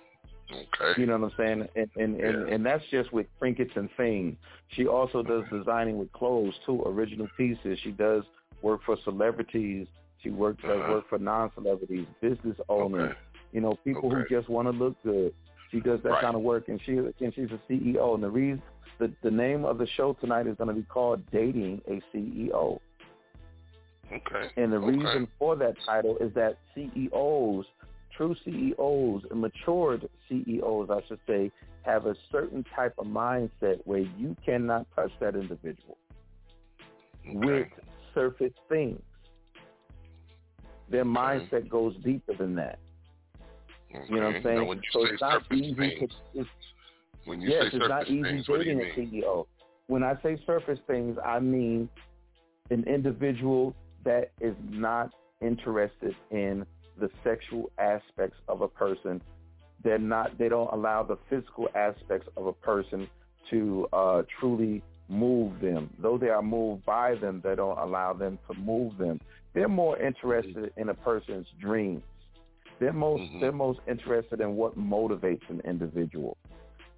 [0.52, 1.00] Okay.
[1.00, 1.70] You know what I'm saying?
[1.76, 4.36] And and, and, and that's just with trinkets and things.
[4.70, 7.80] She also does designing with clothes too, original pieces.
[7.80, 8.26] She does
[8.62, 9.88] work for celebrities.
[10.22, 10.94] She works does Uh-huh.
[10.94, 13.12] work for non-celebrities, business owners.
[13.12, 13.20] Okay.
[13.54, 14.22] You know, people Okay.
[14.22, 15.34] who just want to look good.
[15.72, 16.22] She does that Right.
[16.22, 18.14] kind of work, and she and she's a CEO.
[18.14, 18.62] And the reason
[19.00, 22.80] the the name of the show tonight is going to be called "Dating a CEO."
[24.12, 24.52] Okay.
[24.58, 24.88] And the Okay.
[24.98, 27.66] reason for that title is that CEOs,
[28.12, 31.52] true CEOs, and matured CEOs, I should say,
[31.84, 35.98] have a certain type of mindset where you cannot touch that individual
[37.26, 37.68] with
[38.14, 39.02] surface things.
[40.90, 42.80] Their mindset goes deeper than that.
[44.10, 44.58] You know what I'm saying?
[44.58, 46.42] Now, when you so say it's not easy things, to.
[46.42, 46.50] It's,
[47.26, 49.46] when you yes, say it's not easy things, what do you dating a CEO.
[49.88, 51.90] When I say surface things, I mean
[52.70, 56.66] an individual that is not interested in
[57.00, 59.22] the sexual aspects of a person.
[59.84, 60.38] They're not.
[60.38, 63.08] They don't allow the physical aspects of a person
[63.50, 65.90] to uh, truly move them.
[66.00, 69.20] Though they are moved by them, they don't allow them to move them.
[69.54, 72.04] They're more interested in a person's dreams.
[72.80, 73.40] They're most Mm-hmm.
[73.42, 76.38] they're most interested in what motivates an individual.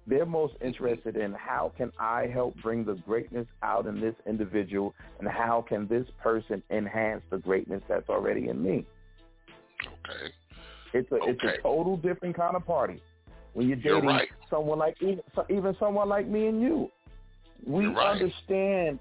[0.06, 4.94] They're most interested in how can I help bring the greatness out in this individual
[5.18, 8.86] and how can this person enhance the greatness that's already in me.
[9.82, 10.32] Okay.
[10.92, 13.02] It's a it's a total different kind of party.
[13.54, 14.28] When you're You're dating right.
[14.50, 16.90] someone like even, even someone like me and you,
[17.66, 18.20] we right.
[18.20, 18.98] understand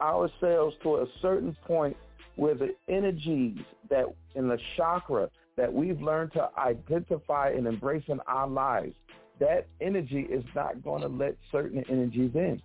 [0.00, 1.96] ourselves to a certain point
[2.36, 3.58] where the energies
[3.90, 8.94] that in the chakra that we've learned to identify and embrace in our lives,
[9.38, 12.60] that energy is not going to let certain energies in.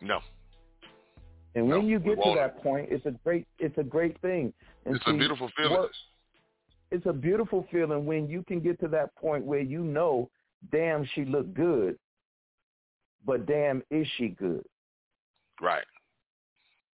[0.00, 0.20] No.
[1.54, 4.52] And when No, you get to that point, it's a great it's a great thing.
[4.84, 5.72] And It's a beautiful feeling.
[5.72, 5.90] what-
[6.90, 10.30] it's a beautiful feeling when you can get to that point where you know,
[10.70, 11.98] damn, she looked good,
[13.26, 14.64] but damn, is she good?
[15.60, 15.84] Right.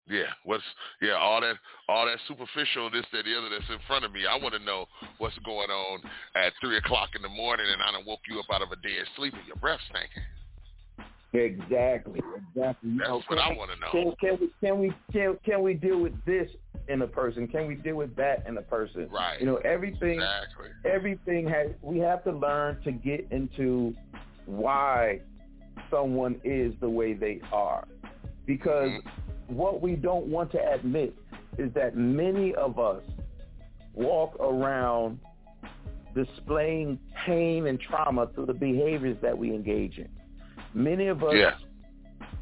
[0.09, 0.31] Yeah.
[0.45, 0.63] What's
[1.01, 1.55] yeah, all that
[1.89, 4.21] all that superficial, this, that, the other that's in front of me.
[4.29, 4.85] I want to know
[5.17, 6.01] what's going on
[6.35, 8.75] at three o'clock in the morning and I done woke you up out of a
[8.77, 10.23] dead sleep and your breath stinking.
[11.33, 12.21] Exactly,
[12.55, 12.55] exactly.
[12.55, 13.91] That's know, what I wanna know.
[13.91, 16.49] Can, can we can we can, can we deal with this
[16.87, 17.47] in a person?
[17.47, 19.09] Can we deal with that in a person?
[19.11, 19.39] Right.
[19.39, 20.69] You know, everything Exactly.
[20.89, 23.93] everything has we have to learn to get into
[24.45, 25.19] why
[25.89, 27.87] someone is the way they are.
[28.45, 28.91] Because
[29.47, 31.13] what we don't want to admit
[31.57, 33.03] is that many of us
[33.93, 35.19] walk around
[36.15, 40.09] displaying pain and trauma through the behaviors that we engage in.
[40.73, 41.57] Many of us Yeah.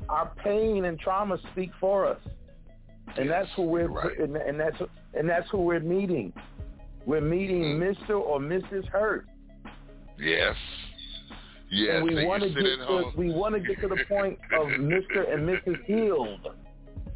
[0.10, 2.20] our pain and trauma speak for us,
[3.18, 4.78] and that's who we're and, and that's
[5.14, 6.32] and that's who we're meeting.
[7.06, 8.12] We're meeting Mm-hmm.
[8.12, 8.20] Mr.
[8.20, 8.86] or Mrs.
[8.88, 9.28] Hurt,
[10.18, 10.56] Yes.
[11.72, 11.96] Yes.
[11.98, 15.32] and we want to get to we want to get to the point of Mr.
[15.34, 15.84] and Mrs.
[15.86, 16.48] Healed.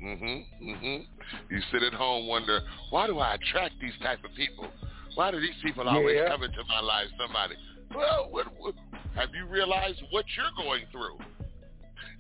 [0.04, 0.46] Mhm.
[0.64, 1.06] Mhm.
[1.50, 4.68] You sit at home wonder, why do I attract these type of people?
[5.16, 6.30] Why do these people always Yeah.
[6.30, 7.08] come into my life?
[7.20, 7.56] Somebody.
[7.94, 8.76] Well, what, what,
[9.16, 11.18] have you realized what you're going through?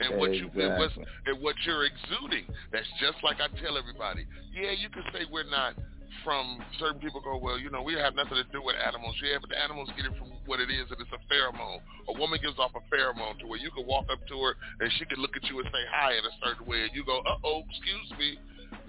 [0.01, 0.95] and what you and, what's,
[1.25, 2.45] and what you're exuding.
[2.71, 4.25] That's just like I tell everybody.
[4.53, 5.75] Yeah, you can say we're not
[6.23, 9.15] from certain people go, well, you know, we have nothing to do with animals.
[9.21, 11.79] Yeah, but the animals get it from what it is, and it's a pheromone.
[12.09, 14.91] A woman gives off a pheromone to where you can walk up to her and
[14.97, 17.19] she can look at you and say hi in a certain way, and you go,
[17.25, 18.37] uh oh, excuse me,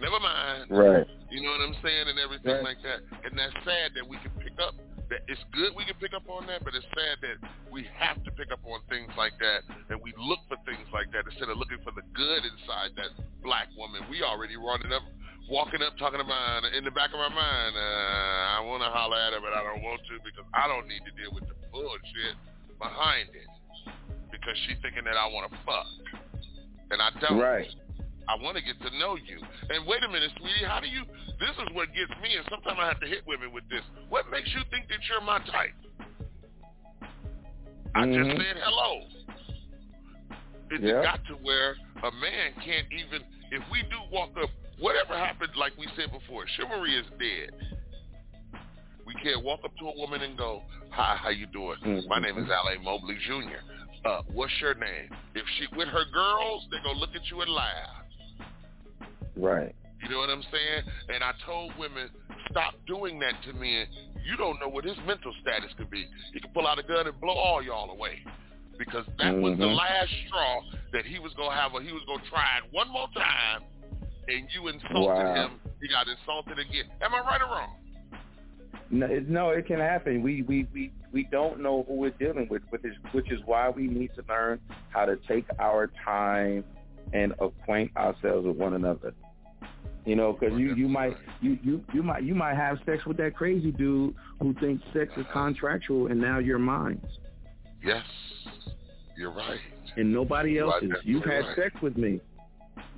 [0.00, 0.70] never mind.
[0.70, 1.06] Right.
[1.30, 2.74] You know what I'm saying, and everything right.
[2.74, 3.04] like that.
[3.24, 4.74] And that's sad that we can pick up.
[5.10, 8.22] That it's good we can pick up on that, but it's sad that we have
[8.22, 11.50] to pick up on things like that, and we look for things like that instead
[11.50, 13.10] of looking for the good inside that
[13.42, 14.06] black woman.
[14.06, 15.02] We already running up
[15.48, 19.16] walking up talking about in the back of my mind, uh, I want to holler
[19.16, 21.56] at her, but I don't want to because I don't need to deal with the
[21.72, 22.36] bullshit
[22.78, 23.48] behind it
[24.30, 25.88] because she's thinking that I want to fuck,
[26.90, 27.38] and I don't.
[27.38, 27.68] Right.
[28.28, 29.42] I want to get to know you.
[29.70, 31.02] And wait a minute, sweetie, how do you?
[31.42, 33.82] This is what gets me, and sometimes I have to hit women with this.
[34.08, 35.74] What makes you think that you're my type?
[37.94, 38.14] I mm-hmm.
[38.14, 39.02] just said hello.
[40.70, 41.02] It's yep.
[41.02, 41.74] got to where
[42.06, 43.26] a man can't even.
[43.50, 44.50] If we do walk up
[44.80, 47.52] Whatever happened, like we said before, chivalry is dead.
[49.06, 50.62] We can't walk up to a woman and go,
[50.92, 51.76] "Hi, how you doing?
[51.84, 52.08] Mm-hmm.
[52.08, 52.80] My name is L.A.
[52.82, 53.60] Mobley Jr.
[54.08, 57.50] Uh, what's your name?" If she with her girls, they gonna look at you and
[57.50, 58.06] laugh.
[59.36, 59.74] Right.
[60.02, 60.82] You know what I'm saying?
[61.10, 62.08] And I told women,
[62.50, 63.86] stop doing that to men.
[64.24, 66.06] You don't know what his mental status could be.
[66.32, 68.24] He could pull out a gun and blow all y'all away.
[68.78, 69.42] Because that mm-hmm.
[69.42, 70.62] was the last straw
[70.94, 71.74] that he was gonna have.
[71.74, 73.62] A, he was gonna try it one more time
[74.30, 75.34] and you insulted wow.
[75.34, 76.84] him, he got insulted again.
[77.02, 77.76] Am I right or wrong?
[78.90, 80.22] No, it, no, it can happen.
[80.22, 83.68] We we we we don't know who we're dealing with, which is which is why
[83.68, 86.64] we need to learn how to take our time
[87.12, 89.14] and acquaint ourselves with one another.
[90.04, 93.16] You know, because you you might you you you might you might have sex with
[93.18, 95.32] that crazy dude who thinks sex is uh-huh.
[95.32, 97.00] contractual, and now you're mine.
[97.84, 98.04] Yes,
[99.16, 99.60] you're right.
[99.96, 100.90] And nobody else's.
[101.04, 101.56] You've had right.
[101.56, 102.20] sex with me.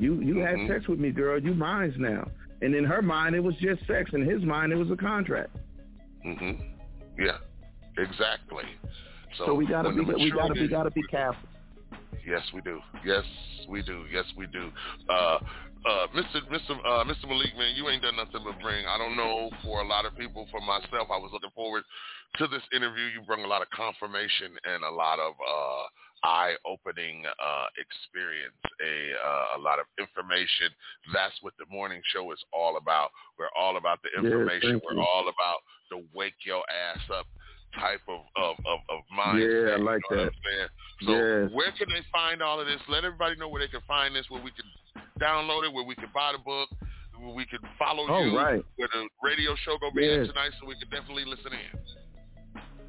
[0.03, 0.67] You you mm-hmm.
[0.67, 1.41] had sex with me, girl.
[1.41, 2.29] You mine now.
[2.61, 4.11] And in her mind, it was just sex.
[4.13, 5.51] In his mind, it was a contract.
[6.27, 6.61] Mhm.
[7.17, 7.39] Yeah.
[7.97, 8.65] Exactly.
[9.39, 11.49] So, so we gotta be we gotta be we gotta be careful.
[12.27, 12.81] Yes, we do.
[13.05, 13.23] Yes,
[13.69, 14.05] we do.
[14.13, 14.71] Yes, we do.
[15.09, 15.39] Uh,
[15.87, 16.43] uh, Mr.
[16.51, 16.79] Mr.
[16.85, 17.29] Uh, Mr.
[17.29, 18.87] Malik, man, you ain't done nothing but bring.
[18.87, 20.49] I don't know for a lot of people.
[20.51, 21.85] For myself, I was looking forward
[22.39, 23.05] to this interview.
[23.15, 25.85] You bring a lot of confirmation and a lot of uh,
[26.25, 30.71] eye-opening uh, experience, a uh, a lot of information.
[31.13, 33.11] That's what the morning show is all about.
[33.39, 34.79] We're all about the information.
[34.79, 35.07] Yes, We're you.
[35.07, 37.27] all about the wake your ass up
[37.79, 39.67] type of of of, of mindset.
[39.69, 40.71] Yeah, I like you know that.
[41.03, 41.51] So Yes.
[41.53, 42.81] where can they find all of this?
[42.89, 44.67] Let everybody know where they can find this, where we can
[45.21, 46.69] download it, where we can buy the book,
[47.19, 48.65] where we can follow Oh, you, right.
[48.77, 50.27] where the radio show gonna be Yes.
[50.29, 52.02] tonight, so we can definitely listen in.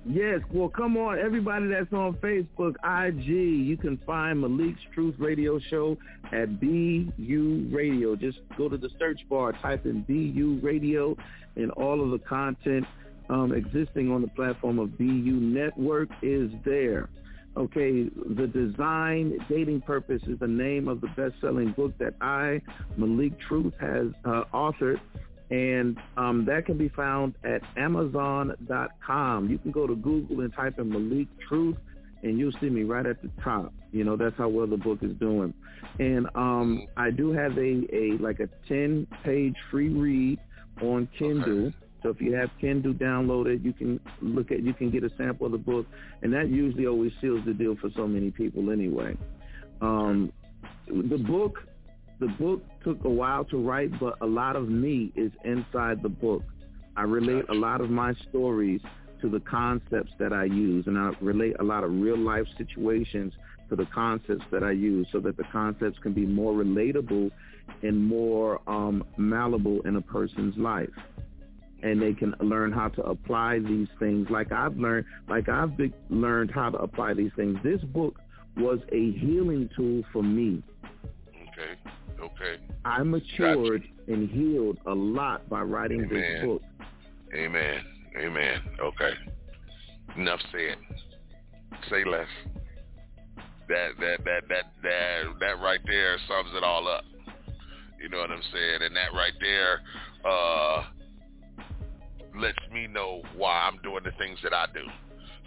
[0.06, 5.60] Yes, well, come on, everybody that's on Facebook, IG, you can find Malik's Truth Radio
[5.60, 5.98] Show
[6.34, 8.16] at BU Radio.
[8.18, 11.16] Just go to the search bar, type in BU Radio,
[11.56, 12.86] and all of the content
[13.30, 17.08] um, existing on the platform of BU Network is there.
[17.56, 22.62] Okay, The Design Dating Purpose is the name of the best-selling book that I,
[22.98, 25.00] Malik Truth, has uh, authored
[25.54, 29.50] and um, that can be found at Amazon.com.
[29.50, 31.78] You can go to Google and type in Malik Truth,
[32.24, 33.72] and you'll see me right at the top.
[33.92, 35.54] You know that's how well the book is doing.
[36.00, 40.40] And um, I do have a, a like a ten page free read
[40.82, 41.68] on Kindle.
[41.68, 41.76] Okay.
[42.02, 45.46] So if you have Kindle downloaded, you can look at you can get a sample
[45.46, 45.86] of the book,
[46.24, 49.16] and that usually always seals the deal for so many people anyway.
[49.82, 50.34] Um,
[50.88, 51.60] the book
[52.20, 56.10] the book took a while to write, but a lot of me is inside the
[56.10, 56.44] book.
[56.96, 58.82] I relate a lot of my stories
[59.22, 63.34] to the concepts that I use, and I relate a lot of real life situations
[63.70, 67.32] to the concepts that I use so that the concepts can be more relatable
[67.82, 70.90] and more um, malleable in a person's life.
[71.82, 75.72] And they can learn how to apply these things like I've learned, like I've
[76.10, 77.58] learned how to apply these things.
[77.64, 78.20] This book
[78.56, 80.64] was a healing tool for me.
[82.24, 82.62] Okay.
[82.86, 86.46] I matured and healed a lot by writing this Amen.
[86.46, 86.62] book.
[87.36, 87.82] Amen.
[88.18, 88.62] Amen.
[88.80, 89.12] Okay.
[90.18, 90.78] Enough said.
[91.90, 92.28] Say less.
[93.68, 97.04] That that that that that that right there sums it all up.
[98.02, 98.80] You know what I'm saying?
[98.82, 99.82] And that right there
[100.26, 100.84] uh
[102.40, 104.86] lets me know why I'm doing the things that I do.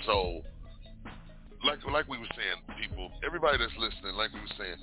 [0.05, 0.43] So
[1.65, 4.77] like like we were saying, people, everybody that's listening, like we were saying,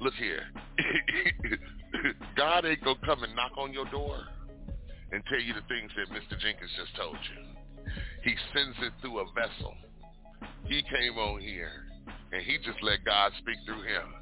[0.00, 0.42] look here.
[2.36, 4.18] God ain't gonna come and knock on your door
[5.12, 6.38] and tell you the things that Mr.
[6.40, 7.92] Jenkins just told you.
[8.22, 9.74] He sends it through a vessel.
[10.66, 11.86] He came on here
[12.32, 14.14] and he just let God speak through him.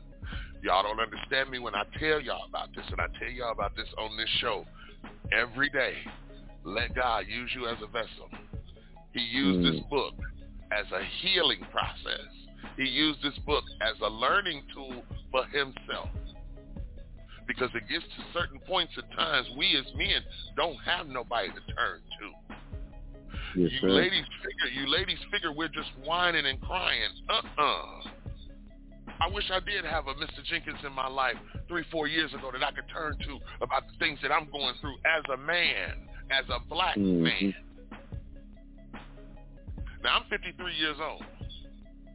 [0.62, 3.74] Y'all don't understand me when I tell y'all about this, and I tell y'all about
[3.74, 4.64] this on this show
[5.32, 5.94] every day.
[6.64, 8.30] Let God use you as a vessel.
[9.12, 9.72] He used mm.
[9.72, 10.14] this book
[10.70, 12.30] as a healing process.
[12.76, 16.08] He used this book as a learning tool for himself.
[17.46, 20.22] Because it gets to certain points in times we as men
[20.56, 22.56] don't have nobody to turn to.
[23.56, 23.88] Yes, you sir.
[23.88, 27.10] ladies figure you ladies figure we're just whining and crying.
[27.28, 28.02] Uh-uh.
[29.20, 30.42] I wish I did have a Mr.
[30.44, 31.36] Jenkins in my life
[31.68, 34.74] three, four years ago that I could turn to about the things that I'm going
[34.80, 37.22] through as a man, as a black mm-hmm.
[37.22, 37.54] man.
[40.02, 41.22] Now I'm 53 years old.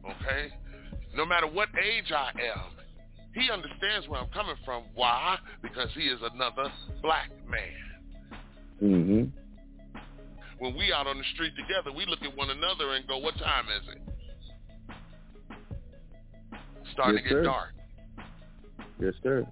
[0.08, 0.52] Okay?
[1.14, 2.78] No matter what age I am,
[3.34, 4.84] he understands where I'm coming from.
[4.94, 5.36] Why?
[5.62, 6.72] Because he is another
[7.02, 8.40] black man.
[8.82, 9.24] Mm-hmm.
[10.58, 13.36] When we out on the street together, we look at one another and go, "What
[13.38, 14.00] time is it?"
[16.92, 17.42] Starting yes, to get sir.
[17.42, 17.74] dark.
[19.00, 19.46] Yes, sir.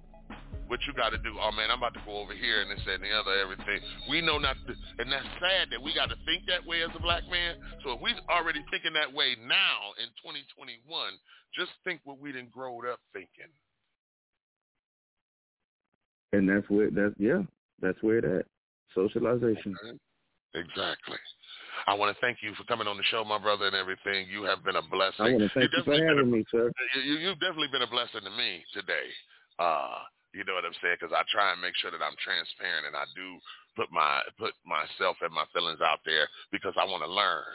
[0.67, 1.35] What you got to do?
[1.39, 3.79] Oh man, I'm about to go over here and this and the other, everything.
[4.09, 6.91] We know not, to, and that's sad that we got to think that way as
[6.95, 7.55] a black man.
[7.83, 10.83] So if we're already thinking that way now in 2021,
[11.55, 13.51] just think what we didn't grow up thinking.
[16.33, 17.47] And that's where that's yeah,
[17.81, 18.45] that's where that at.
[18.95, 19.75] Socialization.
[20.53, 21.21] Exactly.
[21.85, 24.27] I want to thank you for coming on the show, my brother, and everything.
[24.31, 25.23] You have been a blessing.
[25.23, 26.71] I want to thank you for having a, me, sir.
[27.05, 29.07] You, you've definitely been a blessing to me today.
[29.59, 30.01] Uh,
[30.33, 30.97] you know what I'm saying?
[30.99, 33.39] Because I try and make sure that I'm transparent and I do
[33.77, 37.47] put my put myself and my feelings out there because I want to learn.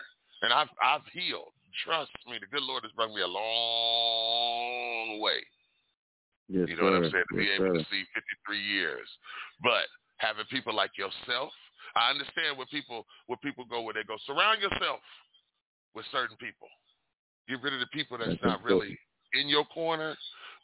[0.43, 1.53] And I've I've healed.
[1.85, 5.41] Trust me, the good Lord has brought me a long way.
[6.49, 7.25] Yes, You know what I'm saying?
[7.33, 7.81] To be able sir.
[7.81, 9.09] to see 53 years,
[9.65, 9.89] but
[10.21, 11.49] having people like yourself,
[11.97, 14.17] I understand where people where people go where they go.
[14.27, 15.01] Surround yourself
[15.95, 16.69] with certain people.
[17.49, 18.99] Get rid of the people that's That's not really
[19.35, 20.17] in your corner,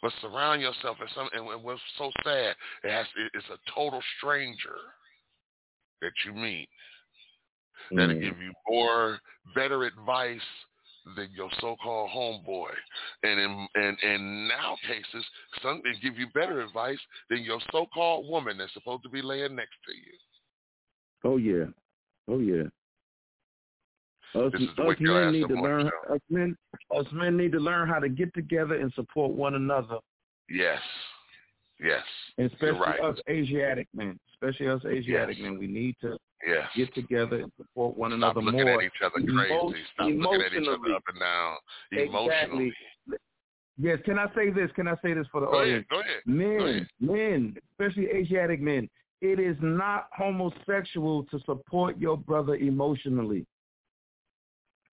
[0.03, 1.29] but surround yourself with some.
[1.35, 2.55] And what's so sad,
[2.85, 4.77] it has it's a total stranger
[6.01, 6.69] that you meet
[7.91, 8.21] that'll Mm.
[8.21, 9.21] give you more
[9.55, 10.41] better advice
[11.17, 12.75] than your so-called homeboy,
[13.23, 15.25] and in and in now cases,
[15.63, 17.01] some they give you better advice
[17.31, 20.19] than your so-called woman that's supposed to be laying next to you.
[21.25, 21.65] Oh yeah.
[22.29, 22.65] Oh yeah.
[24.35, 25.87] Us, This is the us men need to learn.
[26.11, 26.57] Us men,
[26.95, 29.99] us men need to learn how to get together and support one another,
[30.51, 30.81] Yes,
[31.81, 32.03] yes,
[32.37, 33.01] and especially right.
[33.01, 34.19] us Asiatic men.
[34.35, 35.43] Especially us Asiatic Yes.
[35.45, 36.69] men, we need to yes.
[36.77, 38.81] get together and support one Stop another looking more.
[38.83, 39.85] at each other Emo- crazy.
[39.95, 41.57] Stop looking at each other up and down
[41.93, 42.67] emotionally.
[42.69, 42.73] Exactly.
[43.81, 43.99] Yes.
[44.05, 44.71] Can I say this?
[44.73, 45.87] Can I say this for the Go audience?
[45.91, 46.23] ahead, go ahead.
[46.27, 46.89] Men, Go ahead.
[47.01, 48.89] men, especially Asiatic men,
[49.21, 53.47] it is not homosexual to support your brother emotionally.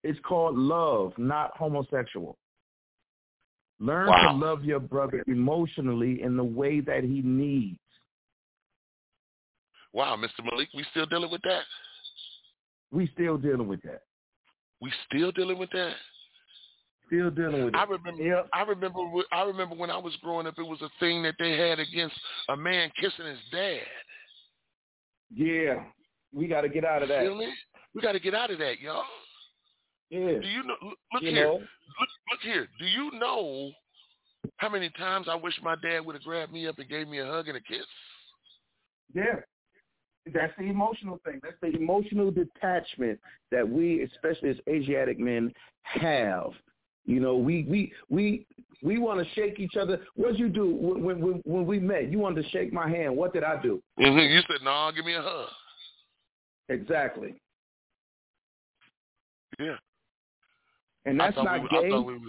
[0.02, 2.36] It's called love, not homosexual.
[3.78, 4.32] Learn Wow.
[4.32, 7.78] to love your brother emotionally in the way that he needs.
[9.92, 10.44] Wow, Mr.
[10.44, 11.64] Malik, we still dealing with that?
[12.90, 14.02] We still dealing with that.
[14.80, 15.94] We still dealing with that?
[17.06, 17.78] Still dealing with it.
[17.78, 18.44] I remember.
[18.52, 18.98] I remember.
[19.32, 22.16] I remember when I was growing up, it was a thing that they had against
[22.48, 23.82] a man kissing his dad.
[25.34, 25.84] Yeah,
[26.32, 27.22] we got to get out of that.
[27.22, 27.52] Feel me?
[27.94, 29.04] We got to get out of that, y'all.
[30.12, 30.40] Yeah.
[30.40, 30.76] Do you know?
[30.82, 31.44] Look, look You here.
[31.46, 31.54] know?
[31.54, 32.68] Look, look here.
[32.78, 33.70] Do you know
[34.58, 37.20] how many times I wish my dad would have grabbed me up and gave me
[37.20, 37.86] a hug and a kiss?
[39.14, 39.36] Yeah.
[40.34, 41.40] That's the emotional thing.
[41.42, 43.18] That's the emotional detachment
[43.50, 45.50] that we, especially as Asiatic men,
[45.82, 46.50] have.
[47.06, 48.46] You know, we we we
[48.82, 49.98] we want to shake each other.
[50.14, 52.12] What did you do when when when we met?
[52.12, 53.16] You wanted to shake my hand.
[53.16, 53.82] What did I do?
[53.96, 55.48] hmm You said, "No, give me a hug."
[56.68, 57.34] Exactly.
[59.58, 59.76] Yeah.
[61.04, 61.90] And that's not we, gay.
[61.92, 62.20] I was.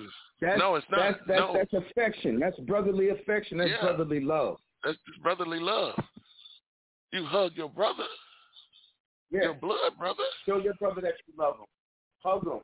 [0.41, 0.99] that's, no, it's not.
[0.99, 2.39] That's that's, no, that's affection.
[2.39, 3.57] That's brotherly affection.
[3.59, 3.81] That's Yeah.
[3.81, 4.57] brotherly love.
[4.83, 5.93] that's brotherly love.
[7.11, 8.05] You hug your brother,
[9.29, 9.43] Yeah.
[9.43, 10.23] your blood brother.
[10.47, 11.65] Show your brother that you love him.
[12.23, 12.59] Hug him.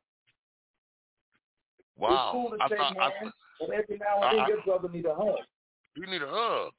[1.97, 2.09] Wow.
[2.09, 4.61] It's cool to I thought I, hands, but every now and then I- I- your
[4.63, 5.37] brother need a hug.
[5.95, 6.71] you need a hug.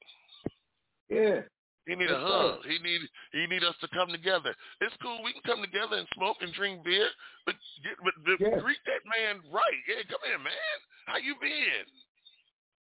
[1.09, 1.41] Yeah.
[1.87, 2.61] He need a hug.
[2.63, 3.01] He need
[3.33, 4.53] he need us to come together.
[4.81, 5.23] It's cool.
[5.23, 7.09] We can come together and smoke and drink beer,
[7.45, 8.59] but get, but, but Yeah.
[8.61, 9.81] greet that man right.
[9.89, 10.77] Yeah, come here, man.
[11.07, 11.89] How you been?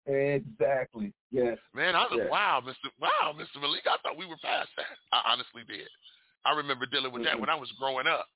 [0.08, 1.14] Exactly.
[1.32, 1.60] Yes.
[1.74, 2.30] Man, I Yeah.
[2.30, 2.90] wow, Mr.
[3.00, 3.62] Wow, Mr.
[3.62, 3.86] Malik.
[3.86, 4.98] I thought we were past that.
[5.12, 5.88] I honestly did.
[6.46, 7.42] I remember dealing with that Mhm.
[7.42, 8.28] when I was growing up.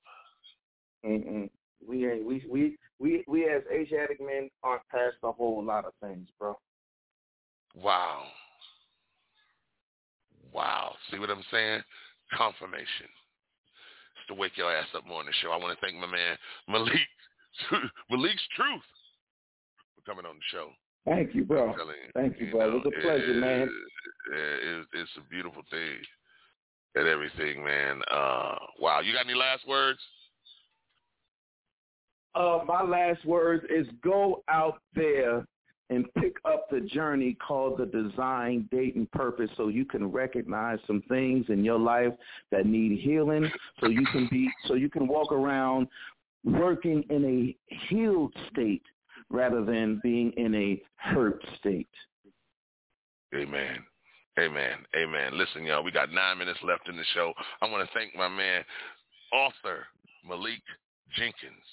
[1.04, 1.50] Mm-mm.
[1.84, 2.24] We ain't.
[2.24, 6.56] We we we we as Asiatic men aren't past a whole lot of things, bro.
[7.74, 8.30] Wow.
[10.52, 10.94] Wow.
[11.10, 11.82] See what I'm saying?
[12.36, 13.08] Confirmation.
[14.16, 15.50] It's the Wake Your Ass Up Morning on the Show.
[15.50, 16.36] I want to thank my man
[16.68, 16.92] Malik,
[18.10, 18.86] Malik's Truth,
[19.96, 20.68] for coming on the show.
[21.04, 21.68] Thank you, bro.
[21.68, 22.70] You, Thank you, you bro.
[22.70, 23.62] Know, it was a pleasure, it, man.
[23.62, 25.98] It, it's a beautiful thing
[26.94, 28.00] and everything, man.
[28.10, 29.00] Uh, wow.
[29.00, 29.98] You got any last words?
[32.34, 35.44] Uh, my last words is go out there
[35.90, 40.78] and pick up the journey called the design, date, and purpose so you can recognize
[40.86, 42.12] some things in your life
[42.50, 43.50] that need healing
[43.80, 45.86] so you can be so you can walk around
[46.44, 48.82] working in a healed state
[49.30, 51.88] rather than being in a hurt state.
[53.34, 53.78] Amen.
[54.38, 54.78] Amen.
[54.96, 55.38] Amen.
[55.38, 57.32] Listen, y'all, we got nine minutes left in the show.
[57.60, 58.64] I want to thank my man,
[59.32, 59.86] author
[60.26, 60.62] Malik
[61.16, 61.64] Jenkins.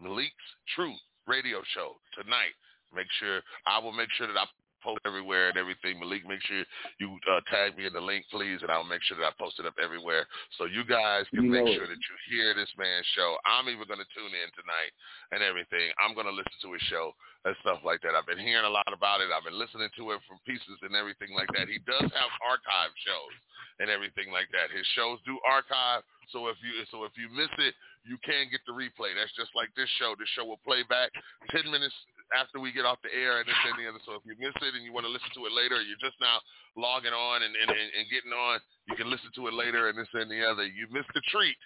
[0.00, 0.32] Malik's
[0.74, 2.54] Truth radio show tonight.
[2.94, 4.46] Make sure I will make sure that I
[4.84, 5.96] post everywhere and everything.
[5.96, 6.60] Malik, make sure
[7.00, 9.56] you uh, tag me in the link, please, and I'll make sure that I post
[9.56, 10.28] it up everywhere
[10.60, 11.90] so you guys can You make sure it.
[11.96, 13.40] that you hear this man's show.
[13.48, 14.92] I'm even going to tune in tonight
[15.32, 15.88] and everything.
[15.96, 17.16] I'm going to listen to his show
[17.48, 18.12] and stuff like that.
[18.12, 19.32] I've been hearing a lot about it.
[19.32, 21.72] I've been listening to it from pieces and everything like that.
[21.72, 23.34] He does have archive shows
[23.80, 24.70] and everything like that.
[24.70, 27.74] His shows do archive, so if you so if you miss it,
[28.06, 29.16] you can get the replay.
[29.16, 30.14] That's just like this show.
[30.14, 31.10] This show will play back
[31.50, 31.94] ten minutes
[32.34, 34.02] after we get off the air and this and the other.
[34.04, 36.18] So if you miss it and you want to listen to it later, you're just
[36.20, 36.42] now
[36.76, 38.58] logging on and, and, and, and getting on,
[38.90, 40.66] you can listen to it later and this and the other.
[40.66, 41.56] You missed the treat.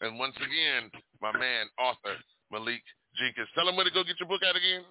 [0.00, 2.16] And once again, my man, author
[2.52, 2.84] Malik
[3.18, 3.48] Jenkins.
[3.54, 4.82] Tell him where to go get your book out again.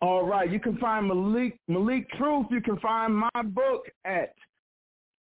[0.00, 2.46] All right, you can find Malik Malik Truth.
[2.50, 4.34] You can find my book at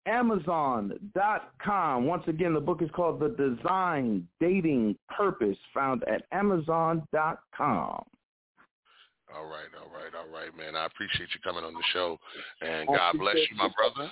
[0.07, 2.07] Amazon.com.
[2.07, 8.05] Once again, the book is called The Design Dating Purpose, found at Amazon.com.
[9.37, 10.75] All right, all right, all right, man.
[10.77, 12.19] I appreciate you coming on the show,
[12.63, 13.73] and I God bless you, my you.
[13.77, 14.11] brother.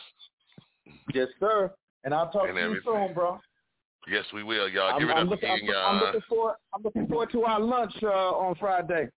[1.13, 1.73] Yes, sir.
[2.05, 2.93] And I'll talk And to you everything.
[3.09, 3.41] soon, bro.
[4.09, 4.95] Yes, we will, y'all.
[4.95, 6.55] I'm, Give it I'm up looking, again, I'm, I'm looking forward.
[6.75, 9.09] I'm looking forward to our lunch uh, on Friday.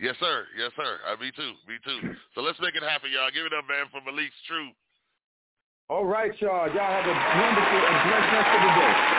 [0.00, 0.46] Yes, sir.
[0.56, 0.98] Yes, sir.
[1.10, 1.52] Uh, me too.
[1.66, 2.14] Me too.
[2.34, 3.30] So let's make it happen, y'all.
[3.34, 4.74] Give it up, man, for Malik's Truth.
[5.88, 6.68] All right, y'all.
[6.72, 9.17] Y'all have a wonderful and blessed rest of the day.